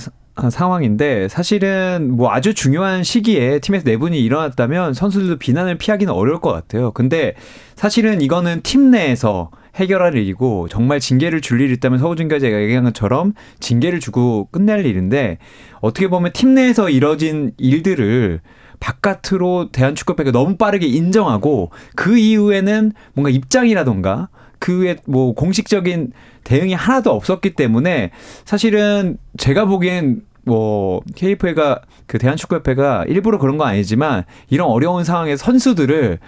상황인데 0.50 1.28
사실은 1.28 2.16
뭐 2.16 2.30
아주 2.32 2.54
중요한 2.54 3.02
시기에 3.02 3.58
팀에서 3.58 3.84
내분이 3.84 4.18
일어났다면 4.22 4.94
선수들도 4.94 5.38
비난을 5.38 5.78
피하기는 5.78 6.12
어려울 6.12 6.40
것 6.40 6.52
같아요. 6.52 6.92
근데 6.92 7.34
사실은 7.74 8.20
이거는 8.20 8.62
팀 8.62 8.90
내에서 8.90 9.50
해결할 9.74 10.16
일이고 10.16 10.68
정말 10.68 11.00
징계를 11.00 11.40
줄 11.40 11.60
일이 11.60 11.74
있다면 11.74 11.98
서우준가 11.98 12.38
제가 12.38 12.60
얘기한 12.62 12.84
것처럼 12.84 13.32
징계를 13.60 14.00
주고 14.00 14.48
끝낼 14.50 14.84
일인데 14.84 15.38
어떻게 15.80 16.08
보면 16.08 16.32
팀 16.32 16.54
내에서 16.54 16.88
이뤄진 16.88 17.52
일들을 17.58 18.40
바깥으로 18.80 19.70
대한축구협회가 19.72 20.32
너무 20.32 20.56
빠르게 20.56 20.86
인정하고 20.86 21.70
그 21.96 22.16
이후에는 22.16 22.92
뭔가 23.14 23.30
입장이라던가 23.30 24.28
그 24.58 24.80
외에 24.80 24.96
뭐 25.06 25.34
공식적인 25.34 26.12
대응이 26.44 26.74
하나도 26.74 27.10
없었기 27.12 27.54
때문에 27.54 28.10
사실은 28.44 29.18
제가 29.36 29.66
보기엔 29.66 30.22
뭐 30.48 31.02
KF가 31.14 31.82
그 32.06 32.18
대한축구협회가 32.18 33.04
일부러 33.06 33.38
그런 33.38 33.58
건 33.58 33.68
아니지만 33.68 34.24
이런 34.48 34.68
어려운 34.68 35.04
상황에 35.04 35.36
선수들을 35.36 36.18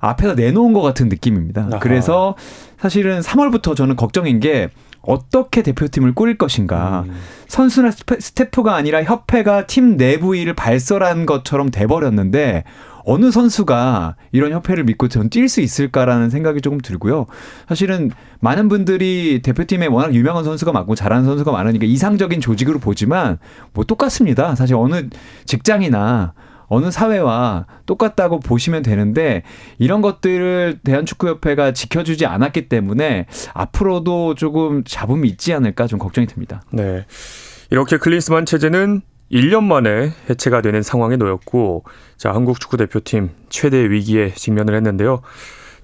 앞에서 0.00 0.34
내놓은 0.34 0.72
것 0.72 0.82
같은 0.82 1.08
느낌입니다. 1.08 1.68
아하. 1.70 1.78
그래서 1.78 2.34
사실은 2.78 3.20
3월부터 3.20 3.74
저는 3.76 3.96
걱정인 3.96 4.40
게 4.40 4.68
어떻게 5.00 5.62
대표팀을 5.62 6.14
꾸릴 6.14 6.36
것인가. 6.36 7.04
음. 7.06 7.16
선수나 7.46 7.90
스태프가 7.90 8.74
아니라 8.74 9.02
협회가 9.02 9.66
팀 9.66 9.96
내부 9.96 10.36
일을 10.36 10.54
발설한 10.54 11.24
것처럼 11.24 11.70
돼버렸는데 11.70 12.64
어느 13.08 13.30
선수가 13.30 14.16
이런 14.32 14.52
협회를 14.52 14.84
믿고 14.84 15.08
전 15.08 15.30
뛸 15.30 15.48
수 15.48 15.62
있을까라는 15.62 16.28
생각이 16.28 16.60
조금 16.60 16.78
들고요. 16.78 17.24
사실은 17.68 18.10
많은 18.40 18.68
분들이 18.68 19.40
대표팀에 19.42 19.86
워낙 19.86 20.14
유명한 20.14 20.44
선수가 20.44 20.72
많고 20.72 20.94
잘하는 20.94 21.24
선수가 21.24 21.50
많으니까 21.50 21.86
이상적인 21.86 22.40
조직으로 22.42 22.78
보지만 22.78 23.38
뭐 23.72 23.84
똑같습니다. 23.84 24.54
사실 24.54 24.76
어느 24.76 25.08
직장이나 25.46 26.34
어느 26.66 26.90
사회와 26.90 27.64
똑같다고 27.86 28.40
보시면 28.40 28.82
되는데 28.82 29.42
이런 29.78 30.02
것들을 30.02 30.80
대한축구협회가 30.84 31.72
지켜주지 31.72 32.26
않았기 32.26 32.68
때문에 32.68 33.24
앞으로도 33.54 34.34
조금 34.34 34.84
잡음이 34.84 35.26
있지 35.28 35.54
않을까 35.54 35.86
좀 35.86 35.98
걱정이 35.98 36.26
듭니다. 36.26 36.62
네. 36.70 37.06
이렇게 37.70 37.96
클린스만 37.96 38.44
체제는 38.44 39.00
1년 39.30 39.64
만에 39.64 40.12
해체가 40.30 40.62
되는 40.62 40.82
상황에 40.82 41.16
놓였고, 41.16 41.84
자, 42.16 42.32
한국 42.32 42.60
축구 42.60 42.76
대표팀 42.76 43.30
최대 43.48 43.90
위기에 43.90 44.32
직면을 44.34 44.74
했는데요. 44.74 45.22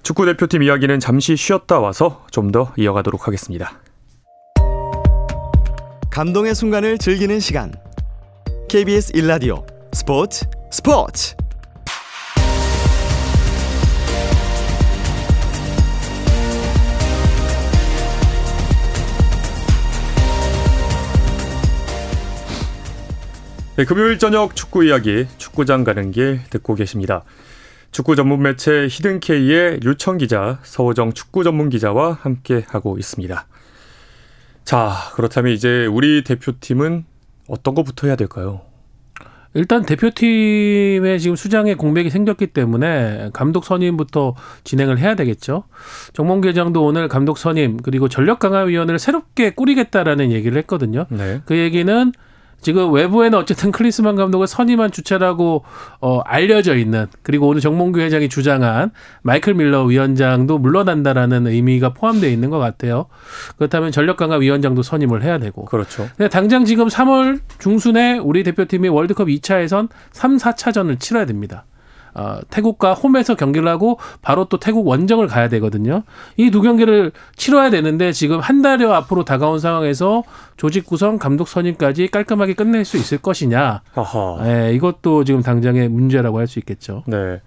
축구 0.03 0.25
대표팀 0.25 0.63
이야기는 0.63 0.99
잠시 0.99 1.35
쉬었다 1.35 1.79
와서 1.79 2.25
좀 2.31 2.51
더 2.51 2.71
이어가도록 2.77 3.27
하겠습니다. 3.27 3.79
감동의 6.11 6.55
순간을 6.55 6.97
즐기는 6.97 7.39
시간. 7.39 7.73
KBS 8.69 9.13
1라디오 9.13 9.65
스포츠 9.93 10.45
스포츠. 10.71 11.35
네, 23.77 23.83
금요일 23.83 24.17
저녁 24.19 24.55
축구 24.55 24.85
이야기 24.85 25.27
축구장 25.37 25.83
가는 25.83 26.11
길 26.11 26.39
듣고 26.49 26.75
계십니다. 26.75 27.25
축구 27.91 28.15
전문 28.15 28.41
매체 28.41 28.87
히든케이의 28.89 29.81
류청 29.81 30.17
기자, 30.17 30.59
서호정 30.63 31.11
축구 31.11 31.43
전문 31.43 31.67
기자와 31.67 32.19
함께 32.21 32.63
하고 32.69 32.97
있습니다. 32.97 33.45
자, 34.63 34.93
그렇다면 35.15 35.51
이제 35.51 35.85
우리 35.87 36.23
대표팀은 36.23 37.03
어떤 37.49 37.75
것부터 37.75 38.07
해야 38.07 38.15
될까요? 38.15 38.61
일단 39.53 39.85
대표팀의 39.85 41.19
지금 41.19 41.35
수장에 41.35 41.73
공백이 41.73 42.09
생겼기 42.09 42.47
때문에 42.47 43.31
감독 43.33 43.65
선임부터 43.65 44.35
진행을 44.63 44.99
해야 44.99 45.15
되겠죠. 45.15 45.65
정몽규 46.13 46.47
회장도 46.47 46.81
오늘 46.81 47.09
감독 47.09 47.37
선임 47.37 47.75
그리고 47.75 48.07
전력 48.07 48.39
강화 48.39 48.61
위원회를 48.61 48.99
새롭게 48.99 49.49
꾸리겠다라는 49.49 50.31
얘기를 50.31 50.57
했거든요. 50.59 51.07
네. 51.09 51.41
그 51.45 51.57
얘기는 51.57 52.13
지금 52.61 52.91
외부에는 52.93 53.37
어쨌든 53.37 53.71
클리스만 53.71 54.15
감독을 54.15 54.47
선임한 54.47 54.91
주체라고 54.91 55.63
어, 56.01 56.19
알려져 56.21 56.75
있는 56.75 57.07
그리고 57.21 57.47
오늘 57.47 57.61
정몽규 57.61 57.99
회장이 57.99 58.29
주장한 58.29 58.91
마이클 59.21 59.53
밀러 59.53 59.83
위원장도 59.83 60.57
물러난다라는 60.57 61.47
의미가 61.47 61.93
포함되어 61.93 62.29
있는 62.29 62.49
것 62.49 62.57
같아요. 62.57 63.05
그렇다면 63.57 63.91
전력 63.91 64.17
강화 64.17 64.37
위원장도 64.37 64.81
선임을 64.81 65.23
해야 65.23 65.37
되고 65.37 65.65
그렇죠. 65.65 66.07
근데 66.17 66.29
당장 66.29 66.65
지금 66.65 66.87
3월 66.87 67.39
중순에 67.59 68.17
우리 68.17 68.43
대표팀이 68.43 68.89
월드컵 68.89 69.27
2차 69.27 69.61
예선 69.61 69.89
3, 70.11 70.37
4차전을 70.37 70.99
치러야 70.99 71.25
됩니다. 71.25 71.65
어, 72.15 72.39
태국과 72.49 72.93
홈에서 72.93 73.35
경기를 73.35 73.67
하고 73.67 73.99
바로 74.21 74.45
또 74.45 74.57
태국 74.59 74.87
원정을 74.87 75.27
가야 75.27 75.49
되거든요. 75.49 76.03
이 76.37 76.49
두 76.49 76.61
경기를 76.61 77.11
치러야 77.35 77.69
되는데 77.69 78.11
지금 78.13 78.39
한 78.39 78.61
달여 78.61 78.91
앞으로 78.93 79.25
다가온 79.25 79.59
상황에서 79.59 80.23
조직 80.57 80.85
구성, 80.85 81.17
감독 81.19 81.47
선임까지 81.49 82.07
깔끔하게 82.07 82.53
끝낼 82.53 82.85
수 82.85 82.95
있을 82.97 83.17
것이냐. 83.17 83.81
아하. 83.95 84.37
예, 84.45 84.73
이것도 84.73 85.25
지금 85.25 85.41
당장의 85.41 85.89
문제라고 85.89 86.39
할 86.39 86.47
수 86.47 86.59
있겠죠. 86.59 87.03
네. 87.07 87.41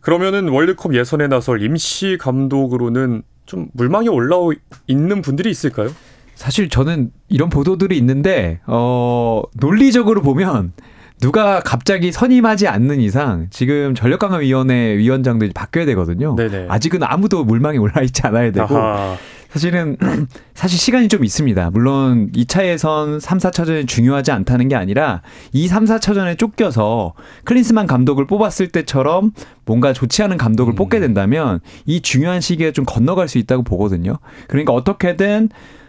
그러면은 0.00 0.48
월드컵 0.48 0.94
예선에 0.94 1.26
나설 1.26 1.62
임시 1.62 2.16
감독으로는 2.18 3.22
좀 3.44 3.68
물망에 3.74 4.08
올라오 4.08 4.52
있는 4.86 5.20
분들이 5.20 5.50
있을까요? 5.50 5.90
사실 6.36 6.68
저는 6.68 7.10
이런 7.28 7.48
보도들이 7.50 7.96
있는데 7.98 8.60
어 8.66 9.42
논리적으로 9.54 10.22
보면 10.22 10.72
누가 11.20 11.60
갑자기 11.60 12.12
선임하지 12.12 12.68
않는 12.68 13.00
이상 13.00 13.46
지금 13.50 13.94
전력강화위원회 13.94 14.98
위원장도 14.98 15.46
이제 15.46 15.52
바뀌어야 15.54 15.86
되거든요. 15.86 16.36
네네. 16.36 16.66
아직은 16.68 17.02
아무도 17.02 17.44
물망에 17.44 17.78
올라 17.78 18.02
있지 18.02 18.22
않아야 18.24 18.52
되고 18.52 18.76
아하. 18.76 19.16
사실은 19.48 19.96
사실 20.54 20.78
시간이 20.78 21.08
좀 21.08 21.24
있습니다. 21.24 21.70
물론 21.70 22.30
2차 22.32 22.66
예선 22.66 23.18
3, 23.18 23.38
4차전이 23.38 23.88
중요하지 23.88 24.30
않다는 24.32 24.68
게 24.68 24.74
아니라 24.76 25.22
이 25.52 25.66
3, 25.66 25.86
4차전에 25.86 26.38
쫓겨서 26.38 27.14
클린스만 27.44 27.86
감독을 27.86 28.26
뽑았을 28.26 28.68
때처럼 28.68 29.32
뭔가 29.64 29.94
좋지 29.94 30.22
않은 30.24 30.36
감독을 30.36 30.74
뽑게 30.74 31.00
된다면 31.00 31.60
이 31.86 32.02
중요한 32.02 32.42
시기에 32.42 32.72
좀 32.72 32.84
건너갈 32.84 33.28
수 33.28 33.38
있다고 33.38 33.62
보거든요. 33.62 34.18
그러니까 34.48 34.74
어떻게든 34.74 35.48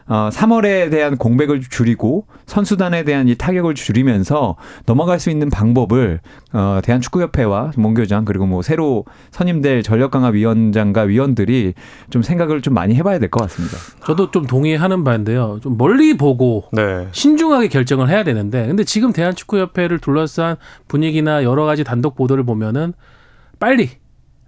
어, 0.09 0.29
3월에 0.31 0.89
대한 0.89 1.17
공백을 1.17 1.61
줄이고 1.61 2.27
선수단에 2.45 3.03
대한 3.03 3.27
이 3.27 3.35
타격을 3.35 3.75
줄이면서 3.75 4.55
넘어갈 4.85 5.19
수 5.19 5.29
있는 5.29 5.49
방법을 5.49 6.19
어, 6.53 6.79
대한축구협회와 6.83 7.71
몽교장 7.77 8.25
그리고 8.25 8.45
뭐 8.45 8.61
새로 8.61 9.05
선임될 9.31 9.83
전력강화위원장과 9.83 11.01
위원들이 11.03 11.73
좀 12.09 12.21
생각을 12.21 12.61
좀 12.61 12.73
많이 12.73 12.95
해봐야 12.95 13.19
될 13.19 13.29
것 13.29 13.41
같습니다. 13.43 13.77
저도 14.05 14.31
좀 14.31 14.45
동의하는 14.47 15.03
바인데요. 15.03 15.59
좀 15.61 15.77
멀리 15.77 16.15
보고 16.15 16.65
네. 16.71 17.07
신중하게 17.11 17.67
결정을 17.67 18.09
해야 18.09 18.23
되는데 18.23 18.65
근데 18.67 18.83
지금 18.83 19.11
대한축구협회를 19.13 19.99
둘러싼 19.99 20.55
분위기나 20.87 21.43
여러 21.43 21.65
가지 21.65 21.83
단독 21.83 22.15
보도를 22.15 22.43
보면은 22.45 22.93
빨리 23.59 23.89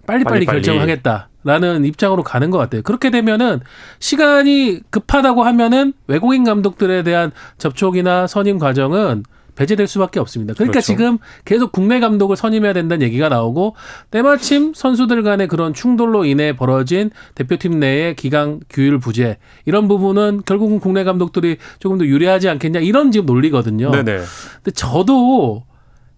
빨리빨리 0.06 0.24
빨리, 0.24 0.46
빨리. 0.46 0.62
결정하겠다 0.62 1.29
라는 1.42 1.84
입장으로 1.84 2.22
가는 2.22 2.50
것 2.50 2.58
같아요. 2.58 2.82
그렇게 2.82 3.10
되면은 3.10 3.60
시간이 3.98 4.80
급하다고 4.90 5.42
하면은 5.42 5.94
외국인 6.06 6.44
감독들에 6.44 7.02
대한 7.02 7.32
접촉이나 7.56 8.26
선임 8.26 8.58
과정은 8.58 9.24
배제될 9.60 9.86
수밖에 9.86 10.20
없습니다. 10.20 10.54
그러니까 10.54 10.72
그렇죠. 10.72 10.86
지금 10.86 11.18
계속 11.44 11.70
국내 11.70 12.00
감독을 12.00 12.36
선임해야 12.36 12.72
된다는 12.72 13.06
얘기가 13.06 13.28
나오고 13.28 13.76
때마침 14.10 14.72
선수들 14.74 15.22
간의 15.22 15.48
그런 15.48 15.74
충돌로 15.74 16.24
인해 16.24 16.56
벌어진 16.56 17.10
대표팀 17.34 17.78
내의 17.78 18.16
기강 18.16 18.60
규율 18.70 18.98
부재 18.98 19.36
이런 19.66 19.86
부분은 19.86 20.42
결국은 20.46 20.80
국내 20.80 21.04
감독들이 21.04 21.58
조금 21.78 21.98
더 21.98 22.06
유리하지 22.06 22.48
않겠냐 22.48 22.80
이런 22.80 23.12
지금 23.12 23.26
논리거든요. 23.26 23.90
네네. 23.90 24.20
근데 24.56 24.70
저도 24.72 25.64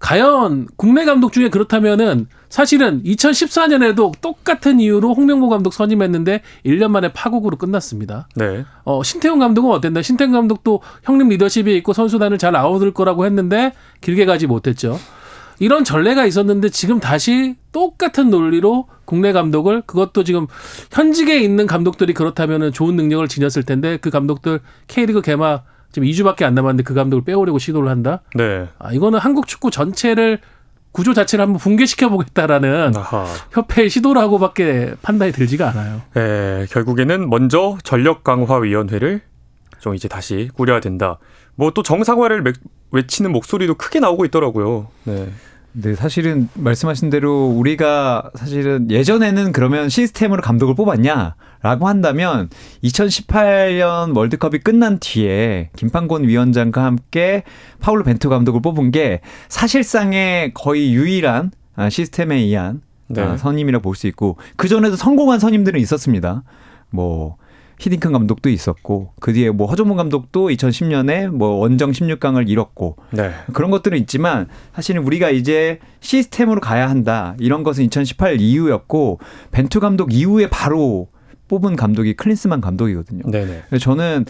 과연 0.02 0.66
국내 0.76 1.04
감독 1.04 1.32
중에 1.32 1.48
그렇다면은 1.48 2.26
사실은 2.48 3.02
2014년에도 3.04 4.12
똑같은 4.20 4.80
이유로 4.80 5.14
홍명보 5.14 5.48
감독 5.48 5.72
선임했는데 5.72 6.42
1년 6.66 6.90
만에 6.90 7.12
파국으로 7.12 7.56
끝났습니다. 7.56 8.28
네. 8.34 8.64
어, 8.84 9.04
신태용 9.04 9.38
감독은 9.38 9.70
어땠나? 9.70 10.02
신태용 10.02 10.32
감독도 10.32 10.82
형님 11.04 11.28
리더십이 11.28 11.74
있고 11.78 11.92
선수단을 11.92 12.38
잘 12.38 12.56
아우들 12.56 12.92
거라고 12.92 13.24
했는데 13.26 13.72
길게 14.00 14.26
가지 14.26 14.48
못했죠. 14.48 14.98
이런 15.60 15.84
전례가 15.84 16.26
있었는데 16.26 16.70
지금 16.70 16.98
다시 16.98 17.54
똑같은 17.70 18.28
논리로 18.28 18.88
국내 19.04 19.30
감독을 19.30 19.82
그것도 19.86 20.24
지금 20.24 20.48
현직에 20.90 21.38
있는 21.40 21.68
감독들이 21.68 22.12
그렇다면은 22.12 22.72
좋은 22.72 22.96
능력을 22.96 23.28
지녔을 23.28 23.62
텐데 23.64 23.98
그 23.98 24.10
감독들 24.10 24.60
K리그 24.88 25.22
개막 25.22 25.64
지금 25.92 26.08
2주밖에 26.08 26.42
안 26.44 26.54
남았는데 26.54 26.82
그 26.82 26.94
감독을 26.94 27.24
빼오려고 27.24 27.58
시도를 27.58 27.88
한다. 27.88 28.22
네. 28.34 28.68
아, 28.78 28.92
이거는 28.92 29.18
한국 29.18 29.46
축구 29.46 29.70
전체를 29.70 30.38
구조 30.90 31.14
자체를 31.14 31.42
한번 31.44 31.58
붕괴시켜 31.58 32.08
보겠다라는. 32.10 32.92
협회의 33.52 33.88
시도라고밖에 33.88 34.94
판단이 35.02 35.32
들지가 35.32 35.70
않아요. 35.70 36.02
네, 36.14 36.66
결국에는 36.70 37.30
먼저 37.30 37.78
전력 37.82 38.24
강화 38.24 38.56
위원회를 38.58 39.20
좀 39.80 39.94
이제 39.94 40.08
다시 40.08 40.50
꾸려야 40.54 40.80
된다. 40.80 41.18
뭐 41.54 41.70
또 41.70 41.82
정상화를 41.82 42.42
맥- 42.42 42.56
외치는 42.90 43.32
목소리도 43.32 43.74
크게 43.74 44.00
나오고 44.00 44.24
있더라고요. 44.26 44.88
네. 45.04 45.28
네, 45.74 45.94
사실은 45.94 46.48
말씀하신 46.54 47.08
대로 47.08 47.46
우리가 47.46 48.30
사실은 48.34 48.90
예전에는 48.90 49.52
그러면 49.52 49.88
시스템으로 49.88 50.42
감독을 50.42 50.74
뽑았냐라고 50.74 51.88
한다면 51.88 52.50
2018년 52.84 54.14
월드컵이 54.14 54.58
끝난 54.58 54.98
뒤에 55.00 55.70
김판곤 55.76 56.24
위원장과 56.28 56.84
함께 56.84 57.44
파울로 57.80 58.04
벤투 58.04 58.28
감독을 58.28 58.60
뽑은 58.60 58.90
게 58.90 59.22
사실상의 59.48 60.52
거의 60.52 60.92
유일한 60.92 61.52
아, 61.74 61.88
시스템에 61.88 62.36
의한 62.36 62.82
네. 63.08 63.22
아, 63.22 63.38
선임이라고 63.38 63.82
볼수 63.82 64.06
있고 64.08 64.36
그 64.56 64.68
전에도 64.68 64.96
성공한 64.96 65.38
선임들은 65.38 65.80
있었습니다. 65.80 66.42
뭐 66.90 67.36
히딩큰 67.78 68.12
감독도 68.12 68.48
있었고 68.48 69.12
그 69.20 69.32
뒤에 69.32 69.50
뭐 69.50 69.66
허정문 69.66 69.96
감독도 69.96 70.48
2010년에 70.48 71.28
뭐 71.28 71.56
원정 71.56 71.90
16강을 71.90 72.48
이뤘고 72.48 72.96
네. 73.10 73.32
그런 73.52 73.70
것들은 73.70 73.98
있지만 73.98 74.48
사실은 74.74 75.02
우리가 75.02 75.30
이제 75.30 75.78
시스템으로 76.00 76.60
가야 76.60 76.88
한다 76.88 77.34
이런 77.38 77.62
것은 77.62 77.84
2018 77.84 78.40
이후였고 78.40 79.18
벤투 79.50 79.80
감독 79.80 80.12
이후에 80.12 80.48
바로 80.48 81.08
뽑은 81.48 81.76
감독이 81.76 82.14
클린스만 82.14 82.60
감독이거든요. 82.62 83.30
네네. 83.30 83.64
저는 83.78 84.24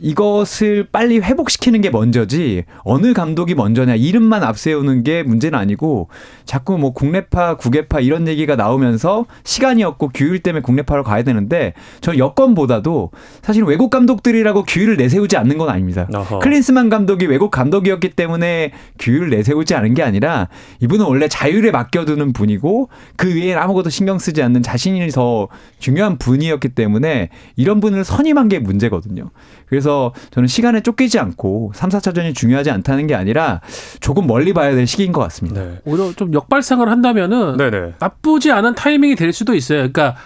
이것을 0.00 0.86
빨리 0.90 1.18
회복시키는 1.18 1.80
게 1.80 1.90
먼저지 1.90 2.64
어느 2.78 3.12
감독이 3.12 3.54
먼저냐 3.54 3.94
이름만 3.94 4.42
앞세우는 4.42 5.02
게 5.02 5.22
문제는 5.22 5.58
아니고 5.58 6.08
자꾸 6.44 6.78
뭐 6.78 6.92
국내파 6.92 7.56
국외파 7.56 8.00
이런 8.00 8.26
얘기가 8.26 8.56
나오면서 8.56 9.26
시간이 9.44 9.84
없고 9.84 10.10
규율 10.14 10.38
때문에 10.40 10.62
국내파로 10.62 11.04
가야 11.04 11.22
되는데 11.22 11.74
저는 12.00 12.18
여건보다도 12.18 13.10
사실 13.42 13.64
외국 13.64 13.90
감독들이라고 13.90 14.64
규율을 14.64 14.96
내세우지 14.96 15.36
않는 15.36 15.58
건 15.58 15.68
아닙니다. 15.68 16.08
어허. 16.12 16.38
클린스만 16.38 16.88
감독이 16.88 17.26
외국 17.26 17.50
감독이었기 17.50 18.10
때문에 18.10 18.72
규율을 18.98 19.30
내세우지 19.30 19.74
않은 19.74 19.94
게 19.94 20.02
아니라 20.02 20.48
이분은 20.80 21.04
원래 21.04 21.28
자율에 21.28 21.70
맡겨두는 21.70 22.32
분이고 22.32 22.88
그 23.16 23.34
위에 23.34 23.54
아무것도 23.54 23.90
신경 23.90 24.18
쓰지 24.18 24.42
않는 24.42 24.62
자신이 24.62 25.08
더 25.10 25.48
중요한 25.78 26.16
분이었기 26.18 26.70
때문에 26.70 27.28
이런 27.56 27.80
분을 27.80 28.04
선임한 28.04 28.48
게 28.48 28.58
문제거든요. 28.58 29.30
그래서 29.66 29.89
저는 30.30 30.46
시간에 30.46 30.80
쫓기지 30.80 31.18
않고 31.18 31.72
3, 31.74 31.90
4차전이 31.90 32.34
중요하지 32.34 32.70
않다는 32.70 33.06
게 33.06 33.14
아니라 33.14 33.60
조금 34.00 34.26
멀리 34.26 34.52
봐야 34.52 34.74
될 34.74 34.86
시기인 34.86 35.12
것 35.12 35.20
같습니다. 35.22 35.62
네. 35.62 35.78
오히려 35.84 36.12
좀 36.12 36.32
역발상을 36.32 36.88
한다면은 36.88 37.56
네네. 37.56 37.94
나쁘지 37.98 38.52
않은 38.52 38.74
타이밍이 38.74 39.16
될 39.16 39.32
수도 39.32 39.54
있어요. 39.54 39.78
그러니까 39.78 40.16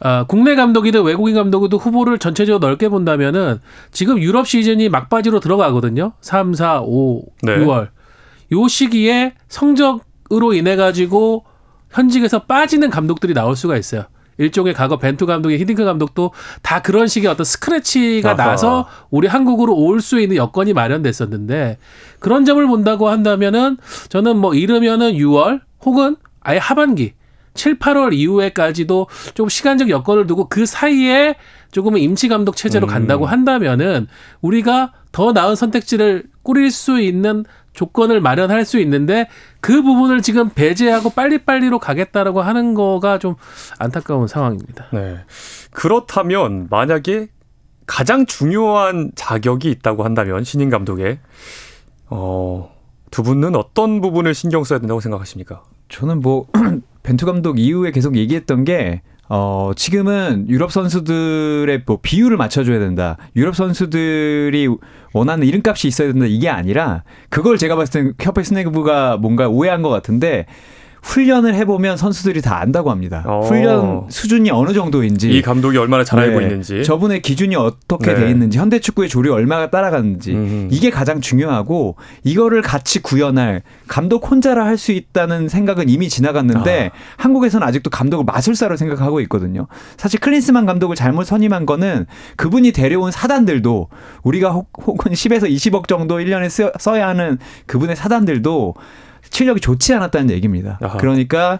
어, 0.00 0.24
국내 0.26 0.54
감독이든 0.54 1.02
외국인 1.02 1.34
감독이든 1.34 1.78
후보를 1.78 2.18
전체적으로 2.18 2.66
넓게 2.66 2.88
본다면은 2.88 3.60
지금 3.92 4.18
유럽 4.18 4.46
시즌이 4.46 4.88
막바지로 4.88 5.40
들어가거든요. 5.40 6.12
3, 6.20 6.54
4, 6.54 6.80
5, 6.82 7.22
네. 7.42 7.58
6월. 7.58 7.88
요 8.52 8.68
시기에 8.68 9.34
성적으로 9.48 10.54
인해 10.54 10.76
가지고 10.76 11.44
현직에서 11.90 12.40
빠지는 12.44 12.88
감독들이 12.90 13.34
나올 13.34 13.56
수가 13.56 13.76
있어요. 13.76 14.04
일종의 14.40 14.72
과거 14.74 14.98
벤투 14.98 15.26
감독의 15.26 15.58
히딩크 15.60 15.84
감독도 15.84 16.32
다 16.62 16.80
그런 16.82 17.06
식의 17.06 17.28
어떤 17.30 17.44
스크래치가 17.44 18.30
아하. 18.30 18.36
나서 18.50 18.86
우리 19.10 19.28
한국으로 19.28 19.74
올 19.76 20.00
수 20.00 20.18
있는 20.18 20.36
여건이 20.36 20.72
마련됐었는데 20.72 21.76
그런 22.20 22.44
점을 22.46 22.66
본다고 22.66 23.08
한다면은 23.10 23.76
저는 24.08 24.38
뭐 24.38 24.54
이르면은 24.54 25.12
6월 25.12 25.60
혹은 25.84 26.16
아예 26.40 26.56
하반기 26.58 27.12
7, 27.54 27.78
8월 27.78 28.14
이후에까지도 28.14 29.08
조금 29.34 29.48
시간적 29.50 29.90
여건을 29.90 30.26
두고 30.26 30.48
그 30.48 30.64
사이에 30.64 31.34
조금은 31.72 32.00
임시 32.00 32.28
감독 32.28 32.56
체제로 32.56 32.86
음. 32.86 32.88
간다고 32.88 33.26
한다면은 33.26 34.06
우리가 34.40 34.92
더 35.12 35.32
나은 35.32 35.54
선택지를 35.56 36.24
꾸릴 36.42 36.70
수 36.70 37.00
있는 37.00 37.44
조건을 37.72 38.20
마련할 38.20 38.64
수 38.64 38.78
있는데 38.80 39.28
그 39.60 39.82
부분을 39.82 40.22
지금 40.22 40.50
배제하고 40.50 41.10
빨리빨리로 41.10 41.78
가겠다라고 41.78 42.42
하는 42.42 42.74
거가 42.74 43.18
좀 43.18 43.36
안타까운 43.78 44.26
상황입니다. 44.26 44.86
네. 44.92 45.18
그렇다면 45.70 46.66
만약에 46.70 47.28
가장 47.86 48.26
중요한 48.26 49.12
자격이 49.14 49.70
있다고 49.70 50.04
한다면 50.04 50.44
신인 50.44 50.70
감독의 50.70 51.18
어, 52.06 52.72
두 53.10 53.22
분은 53.22 53.56
어떤 53.56 54.00
부분을 54.00 54.34
신경 54.34 54.64
써야 54.64 54.78
된다고 54.78 55.00
생각하십니까? 55.00 55.62
저는 55.88 56.20
뭐 56.20 56.46
벤투 57.02 57.26
감독 57.26 57.58
이후에 57.58 57.90
계속 57.90 58.16
얘기했던 58.16 58.64
게 58.64 59.02
어, 59.32 59.70
지금은 59.76 60.46
유럽 60.48 60.72
선수들의 60.72 61.84
뭐 61.86 62.00
비율을 62.02 62.36
맞춰줘야 62.36 62.80
된다. 62.80 63.16
유럽 63.36 63.54
선수들이 63.54 64.68
원하는 65.12 65.46
이름값이 65.46 65.86
있어야 65.86 66.12
된다. 66.12 66.26
이게 66.26 66.48
아니라 66.48 67.04
그걸 67.28 67.56
제가 67.56 67.76
봤을 67.76 68.02
땐 68.02 68.14
협회 68.20 68.42
스네그부가 68.42 69.18
뭔가 69.18 69.48
오해한 69.48 69.82
것 69.82 69.88
같은데 69.88 70.46
훈련을 71.02 71.54
해보면 71.54 71.96
선수들이 71.96 72.42
다 72.42 72.60
안다고 72.60 72.90
합니다. 72.90 73.22
어. 73.26 73.40
훈련 73.40 74.06
수준이 74.10 74.50
어느 74.50 74.72
정도인지. 74.72 75.30
이 75.30 75.42
감독이 75.42 75.76
얼마나 75.78 76.04
잘 76.04 76.18
알고 76.18 76.40
네. 76.40 76.46
있는지. 76.46 76.84
저분의 76.84 77.22
기준이 77.22 77.56
어떻게 77.56 78.12
네. 78.14 78.20
돼 78.20 78.30
있는지 78.30 78.58
현대 78.58 78.78
축구의 78.78 79.08
조류 79.08 79.32
얼마나 79.32 79.70
따라가는지 79.70 80.32
음. 80.34 80.68
이게 80.70 80.90
가장 80.90 81.20
중요하고 81.20 81.96
이거를 82.24 82.62
같이 82.62 83.00
구현할 83.02 83.62
감독 83.88 84.30
혼자라 84.30 84.64
할 84.66 84.80
수 84.80 84.92
있다는 84.92 85.48
생각은 85.48 85.90
이미 85.90 86.08
지나갔는데 86.08 86.90
한국에서는 87.18 87.66
아직도 87.66 87.90
감독을 87.90 88.24
마술사로 88.24 88.78
생각하고 88.78 89.20
있거든요. 89.22 89.66
사실 89.98 90.18
클린스만 90.20 90.64
감독을 90.64 90.96
잘못 90.96 91.24
선임한 91.24 91.66
거는 91.66 92.06
그분이 92.36 92.72
데려온 92.72 93.10
사단들도 93.10 93.88
우리가 94.22 94.50
혹- 94.52 94.70
혹은 94.86 95.12
10에서 95.12 95.50
20억 95.50 95.86
정도 95.86 96.16
1년에 96.18 96.48
쓰- 96.48 96.72
써야 96.78 97.08
하는 97.08 97.38
그분의 97.66 97.94
사단들도 97.96 98.74
실력이 99.30 99.60
좋지 99.60 99.94
않았다는 99.94 100.30
얘기입니다. 100.30 100.78
아하. 100.82 100.98
그러니까 100.98 101.58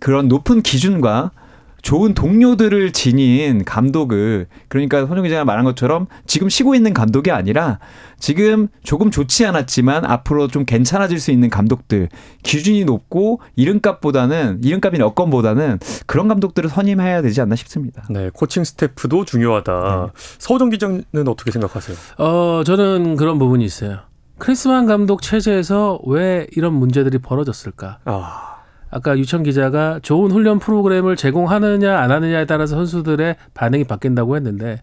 그런 0.00 0.28
높은 0.28 0.62
기준과 0.62 1.32
좋은 1.80 2.12
동료들을 2.12 2.92
지닌 2.92 3.64
감독을 3.64 4.46
그러니까 4.68 5.06
손흥 5.06 5.22
기자가 5.22 5.44
말한 5.44 5.64
것처럼 5.64 6.06
지금 6.26 6.48
쉬고 6.48 6.74
있는 6.74 6.92
감독이 6.92 7.30
아니라 7.30 7.78
지금 8.18 8.68
조금 8.82 9.12
좋지 9.12 9.46
않았지만 9.46 10.04
앞으로 10.04 10.48
좀 10.48 10.64
괜찮아질 10.64 11.20
수 11.20 11.30
있는 11.30 11.50
감독들 11.50 12.08
기준이 12.42 12.84
높고 12.84 13.40
이름값보다는 13.54 14.60
이름값인 14.64 15.00
여건보다는 15.00 15.78
그런 16.06 16.26
감독들을 16.26 16.68
선임해야 16.68 17.22
되지 17.22 17.40
않나 17.40 17.54
싶습니다. 17.54 18.02
네, 18.10 18.30
코칭 18.32 18.64
스태프도 18.64 19.24
중요하다. 19.24 20.12
서우정 20.38 20.70
기자는 20.70 21.28
어떻게 21.28 21.52
생각하세요? 21.52 21.96
어, 22.18 22.62
저는 22.66 23.14
그런 23.16 23.38
부분이 23.38 23.64
있어요. 23.64 24.00
크리스만 24.38 24.86
감독 24.86 25.22
체제에서 25.22 26.00
왜 26.06 26.46
이런 26.52 26.74
문제들이 26.74 27.18
벌어졌을까? 27.18 27.98
아, 28.04 28.56
아까 28.90 29.18
유천 29.18 29.42
기자가 29.42 30.00
좋은 30.02 30.30
훈련 30.30 30.58
프로그램을 30.58 31.16
제공하느냐 31.16 31.98
안 31.98 32.10
하느냐에 32.10 32.46
따라서 32.46 32.76
선수들의 32.76 33.36
반응이 33.54 33.84
바뀐다고 33.84 34.36
했는데, 34.36 34.82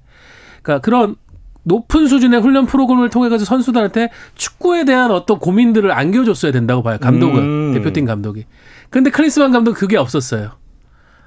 그러니까 0.61 0.81
그런 0.81 1.15
높은 1.63 2.07
수준의 2.07 2.41
훈련 2.41 2.65
프로그램을 2.65 3.09
통해 3.09 3.29
가지고 3.29 3.45
선수들한테 3.45 4.11
축구에 4.35 4.85
대한 4.85 5.11
어떤 5.11 5.39
고민들을 5.39 5.91
안겨줬어야 5.91 6.51
된다고 6.51 6.83
봐요. 6.83 6.97
감독은 6.99 7.39
음. 7.39 7.73
대표팀 7.73 8.05
감독이. 8.05 8.45
근데 8.89 9.09
클리스만 9.09 9.51
감독 9.51 9.71
은 9.71 9.75
그게 9.75 9.97
없었어요. 9.97 10.51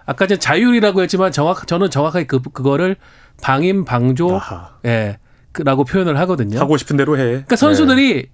아까 0.06 0.26
전 0.26 0.38
자율이라고 0.38 1.02
했지만 1.02 1.32
정확 1.32 1.66
저는 1.66 1.90
정확하게 1.90 2.26
그 2.26 2.40
그거를 2.40 2.96
방임 3.42 3.84
방조 3.84 4.36
아하. 4.36 4.76
예. 4.86 5.18
라고 5.64 5.84
표현을 5.84 6.18
하거든요. 6.20 6.58
하고 6.60 6.76
싶은 6.76 6.96
대로 6.96 7.16
해. 7.18 7.24
그러니까 7.24 7.56
선수들이 7.56 8.28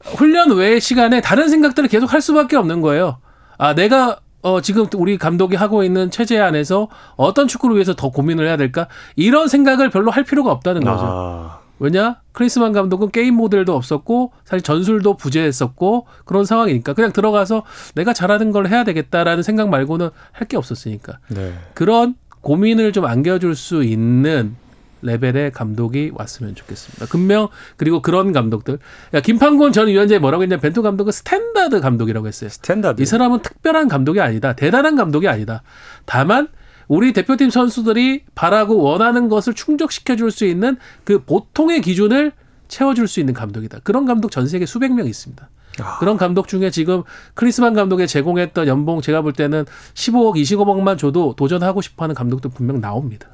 훈련 0.00 0.50
외의 0.52 0.80
시간에 0.80 1.20
다른 1.20 1.48
생각들을 1.48 1.88
계속 1.88 2.12
할 2.12 2.20
수밖에 2.20 2.56
없는 2.56 2.80
거예요. 2.80 3.18
아, 3.58 3.74
내가 3.74 4.20
어, 4.42 4.60
지금 4.60 4.86
우리 4.94 5.18
감독이 5.18 5.56
하고 5.56 5.82
있는 5.82 6.10
체제 6.10 6.38
안에서 6.38 6.88
어떤 7.16 7.48
축구를 7.48 7.74
위해서 7.76 7.94
더 7.94 8.10
고민을 8.10 8.46
해야 8.46 8.56
될까? 8.56 8.86
이런 9.16 9.48
생각을 9.48 9.90
별로 9.90 10.10
할 10.12 10.22
필요가 10.22 10.52
없다는 10.52 10.80
네. 10.82 10.86
거죠. 10.90 11.04
아, 11.04 11.58
왜냐? 11.80 12.20
클린스만 12.32 12.72
감독은 12.72 13.10
게임 13.10 13.34
모델도 13.34 13.74
없었고 13.74 14.32
사실 14.44 14.62
전술도 14.62 15.16
부재했었고 15.16 16.06
그런 16.24 16.44
상황이니까 16.44 16.92
그냥 16.92 17.12
들어가서 17.12 17.64
내가 17.96 18.12
잘하는 18.12 18.52
걸 18.52 18.68
해야 18.68 18.84
되겠다라는 18.84 19.42
생각 19.42 19.68
말고는 19.68 20.10
할 20.32 20.46
게 20.48 20.56
없었으니까 20.56 21.18
네. 21.28 21.52
그런 21.74 22.14
고민을 22.40 22.92
좀 22.92 23.04
안겨줄 23.06 23.54
수 23.56 23.82
있는 23.84 24.54
레벨의 25.02 25.52
감독이 25.52 26.10
왔으면 26.14 26.54
좋겠습니다. 26.54 27.06
분명 27.06 27.48
그리고 27.76 28.02
그런 28.02 28.32
감독들. 28.32 28.78
야, 29.14 29.20
김판곤 29.20 29.72
전 29.72 29.88
위원장이 29.88 30.18
뭐라고 30.18 30.42
했냐면 30.42 30.60
벤투 30.60 30.82
감독은 30.82 31.12
스탠다드 31.12 31.80
감독이라고 31.80 32.26
했어요. 32.26 32.50
스탠다드. 32.50 33.02
이 33.02 33.06
사람은 33.06 33.42
특별한 33.42 33.88
감독이 33.88 34.20
아니다. 34.20 34.54
대단한 34.54 34.96
감독이 34.96 35.28
아니다. 35.28 35.62
다만 36.04 36.48
우리 36.88 37.12
대표팀 37.12 37.50
선수들이 37.50 38.24
바라고 38.34 38.78
원하는 38.78 39.28
것을 39.28 39.54
충족시켜 39.54 40.16
줄 40.16 40.30
수 40.30 40.44
있는 40.44 40.76
그 41.04 41.22
보통의 41.24 41.80
기준을 41.80 42.32
채워줄 42.68 43.08
수 43.08 43.20
있는 43.20 43.34
감독이다. 43.34 43.80
그런 43.82 44.04
감독 44.04 44.30
전 44.30 44.46
세계 44.46 44.66
수백 44.66 44.92
명 44.92 45.06
있습니다. 45.06 45.48
아. 45.80 45.98
그런 45.98 46.16
감독 46.16 46.48
중에 46.48 46.70
지금 46.70 47.02
크리스만 47.34 47.74
감독에 47.74 48.06
제공했던 48.06 48.66
연봉 48.66 49.00
제가 49.00 49.22
볼 49.22 49.32
때는 49.32 49.64
15억, 49.94 50.36
25억만 50.36 50.98
줘도 50.98 51.34
도전하고 51.36 51.80
싶어하는 51.80 52.14
감독도 52.14 52.50
분명 52.50 52.80
나옵니다. 52.80 53.28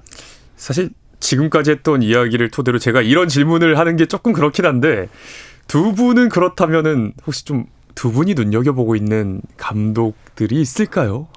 사실 0.56 0.90
지금까지 1.24 1.70
했던 1.70 2.02
이야기를 2.02 2.50
토대로 2.50 2.78
제가 2.78 3.02
이런 3.02 3.28
질문을 3.28 3.78
하는 3.78 3.96
게 3.96 4.06
조금 4.06 4.32
그렇긴 4.32 4.66
한데 4.66 5.08
두 5.66 5.94
분은 5.94 6.28
그렇다면은 6.28 7.12
혹시 7.26 7.44
좀 7.44 7.66
두 7.94 8.12
분이 8.12 8.34
눈여겨보고 8.34 8.96
있는 8.96 9.40
감독들이 9.56 10.60
있을까요? 10.60 11.28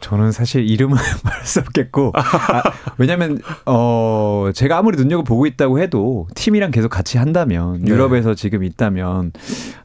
저는 0.00 0.32
사실 0.32 0.68
이름은 0.68 0.96
말할 1.24 1.46
수 1.46 1.60
없겠고 1.60 2.12
아, 2.14 2.62
왜냐하면 2.98 3.38
어 3.64 4.50
제가 4.54 4.76
아무리 4.76 4.98
눈여겨 4.98 5.22
보고 5.22 5.46
있다고 5.46 5.80
해도 5.80 6.28
팀이랑 6.34 6.72
계속 6.72 6.90
같이 6.90 7.16
한다면 7.16 7.80
네. 7.82 7.90
유럽에서 7.90 8.34
지금 8.34 8.64
있다면 8.64 9.32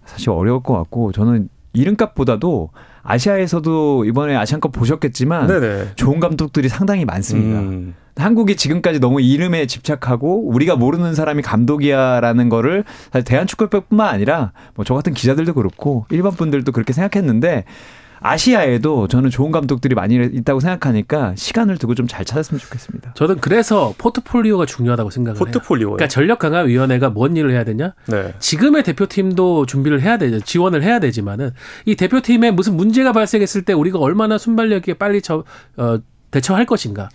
사실 0.06 0.32
어려울 0.32 0.62
것 0.62 0.74
같고 0.74 1.14
저는 1.14 1.48
이름값보다도 1.72 2.72
아시아에서도 3.04 4.06
이번에 4.06 4.36
아시안컵 4.36 4.74
보셨겠지만 4.74 5.48
네네. 5.48 5.92
좋은 5.96 6.20
감독들이 6.20 6.68
상당히 6.68 7.06
많습니다. 7.06 7.60
음, 7.62 7.96
한국이 8.20 8.56
지금까지 8.56 9.00
너무 9.00 9.22
이름에 9.22 9.66
집착하고 9.66 10.48
우리가 10.50 10.76
모르는 10.76 11.16
사람이 11.16 11.42
감독이야라는 11.42 12.50
거를 12.50 12.84
사실 13.12 13.24
대한축구협회뿐만 13.26 14.08
아니라 14.08 14.52
뭐 14.76 14.86
저 14.86 14.94
같은 14.96 15.14
기자들도 15.14 15.54
그렇고 15.54 16.06
일반 16.10 16.32
분들도 16.34 16.72
그렇게 16.72 16.94
생각했는데 16.94 17.66
아시아에도 18.22 19.08
저는 19.08 19.30
좋은 19.30 19.52
감독들이 19.52 19.96
많이 19.96 20.16
있다고 20.16 20.60
생각하니까 20.60 21.34
시간을 21.38 21.78
두고 21.78 21.96
좀 21.96 22.08
잘 22.10 22.26
찾았으면 22.26 22.60
좋겠습니다. 22.60 23.14
저는 23.14 23.40
그래서 23.40 23.94
포트폴리오가 23.98 24.66
중요하다고 24.66 25.10
생각을 25.12 25.38
해요. 25.40 25.46
포트폴리오요. 25.46 25.94
그러니까 25.94 26.08
전력 26.10 26.40
강화 26.40 26.62
위원회가 26.62 27.12
뭔 27.12 27.38
일을 27.38 27.52
해야 27.52 27.64
되냐? 27.64 27.94
네. 28.08 28.34
지금의 28.40 28.84
대표팀도 28.84 29.68
준비를 29.68 30.02
해야 30.02 30.18
되죠. 30.18 30.40
지원을 30.42 30.84
해야 30.84 31.00
되지만은 31.00 31.52
이 31.86 31.96
대표팀에 31.96 32.52
무슨 32.52 32.76
문제가 32.76 33.14
발생했을 33.14 33.62
때 33.62 33.74
우리가 33.74 34.00
얼마나 34.00 34.38
순발력 34.40 34.78
있게 34.80 34.96
빨리 34.96 35.22
저, 35.22 35.44
어, 35.78 36.00
대처할 36.32 36.66
것인가. 36.66 37.10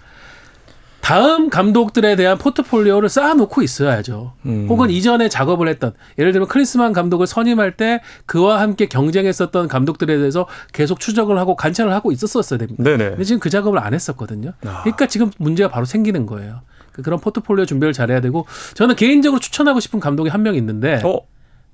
다음 1.04 1.50
감독들에 1.50 2.16
대한 2.16 2.38
포트폴리오를 2.38 3.10
쌓아놓고 3.10 3.60
있어야죠. 3.60 4.32
음. 4.46 4.66
혹은 4.70 4.88
이전에 4.88 5.28
작업을 5.28 5.68
했던 5.68 5.92
예를 6.18 6.32
들면 6.32 6.48
크리스만 6.48 6.94
감독을 6.94 7.26
선임할 7.26 7.76
때 7.76 8.00
그와 8.24 8.62
함께 8.62 8.86
경쟁했었던 8.86 9.68
감독들에 9.68 10.16
대해서 10.16 10.46
계속 10.72 11.00
추적을 11.00 11.36
하고 11.36 11.56
관찰을 11.56 11.92
하고 11.92 12.10
있었었어야 12.10 12.58
됩니다. 12.58 12.82
네네. 12.82 13.10
근데 13.10 13.24
지금 13.24 13.38
그 13.38 13.50
작업을 13.50 13.78
안 13.80 13.92
했었거든요. 13.92 14.52
아. 14.64 14.80
그러니까 14.82 15.06
지금 15.06 15.30
문제가 15.38 15.68
바로 15.68 15.84
생기는 15.84 16.24
거예요. 16.24 16.62
그- 16.92 17.02
그런 17.02 17.20
포트폴리오 17.20 17.66
준비를 17.66 17.92
잘해야 17.92 18.22
되고 18.22 18.46
저는 18.72 18.96
개인적으로 18.96 19.40
추천하고 19.40 19.80
싶은 19.80 20.00
감독이 20.00 20.30
한 20.30 20.42
명 20.42 20.54
있는데 20.54 21.02
어, 21.04 21.20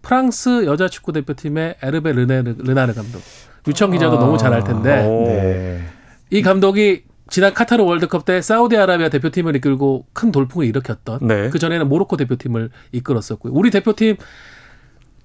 프랑스 0.03 0.65
여자 0.67 0.89
축구 0.89 1.13
대표팀의 1.13 1.77
에르베 1.81 2.11
르네르, 2.15 2.57
르나르 2.59 2.95
감독. 2.95 3.23
유청 3.69 3.93
기자도 3.93 4.17
아. 4.17 4.19
너무 4.19 4.39
잘알 4.39 4.65
텐데 4.65 5.05
오. 5.07 5.25
네. 5.27 5.83
이 6.31 6.43
감독이 6.43 7.05
지난 7.31 7.55
카타르 7.55 7.83
월드컵 7.85 8.25
때 8.25 8.43
사우디아라비아 8.43 9.09
대표팀을 9.09 9.57
이끌고 9.57 10.07
큰 10.13 10.33
돌풍을 10.33 10.67
일으켰던 10.67 11.21
네. 11.23 11.49
그 11.51 11.59
전에는 11.59 11.89
모로코 11.89 12.17
대표팀을 12.17 12.71
이끌었었고요. 12.93 13.53
우리 13.55 13.71
대표팀 13.71 14.17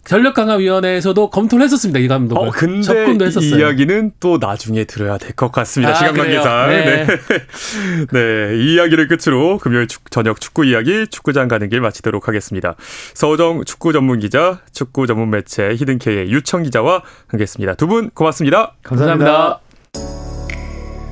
전력 0.03 0.35
강화 0.35 0.53
위원회에서도 0.53 1.31
검토를 1.31 1.65
했었습니다. 1.65 1.97
이 1.99 2.07
감독을. 2.07 2.47
어, 2.47 2.51
근데 2.51 2.81
접근도 2.83 3.25
이 3.25 3.27
했었어요. 3.27 3.57
이야기는 3.57 4.11
또 4.19 4.37
나중에 4.39 4.83
들어야 4.83 5.17
될 5.17 5.31
것 5.35 5.51
같습니다. 5.51 5.93
아, 5.93 5.95
시간? 5.95 6.13
관계상. 6.15 6.69
네. 6.69 7.05
네. 7.07 7.07
네. 8.13 8.55
이 8.55 8.75
이야기를 8.75 9.07
끝으로 9.07 9.57
금요일 9.57 9.87
축- 9.87 10.11
저녁 10.11 10.39
축구 10.39 10.63
이야기 10.63 11.07
축구장 11.07 11.47
가는 11.47 11.67
길 11.69 11.81
마치도록 11.81 12.27
하겠습니다. 12.27 12.75
서정 13.15 13.63
축구 13.65 13.93
전문 13.93 14.19
기자, 14.19 14.59
축구 14.73 15.07
전문 15.07 15.31
매체 15.31 15.69
히든케이의 15.75 16.29
유청 16.29 16.61
기자와 16.61 17.01
함께했습니다. 17.25 17.73
두 17.73 17.87
분 17.87 18.11
고맙습니다. 18.11 18.75
감사합니다. 18.83 19.64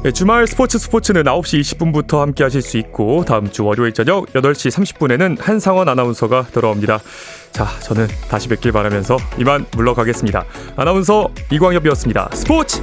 네, 0.03 0.11
주말 0.11 0.45
스포츠 0.47 0.77
스포츠는 0.77 1.23
9시 1.23 1.61
20분부터 1.61 2.19
함께 2.19 2.43
하실 2.43 2.61
수 2.61 2.77
있고 2.77 3.23
다음 3.23 3.49
주 3.49 3.63
월요일 3.63 3.93
저녁 3.93 4.25
8시 4.33 4.69
30분에는 4.69 5.39
한상원 5.39 5.87
아나운서가 5.87 6.47
돌아옵니다. 6.53 6.99
자, 7.53 7.65
저는 7.83 8.09
다시 8.29 8.49
뵙길 8.49 8.73
바라면서 8.73 9.15
이만 9.39 9.65
물러가겠습니다. 9.71 10.43
아나운서 10.75 11.29
이광엽이었습니다. 11.53 12.31
스포츠 12.33 12.81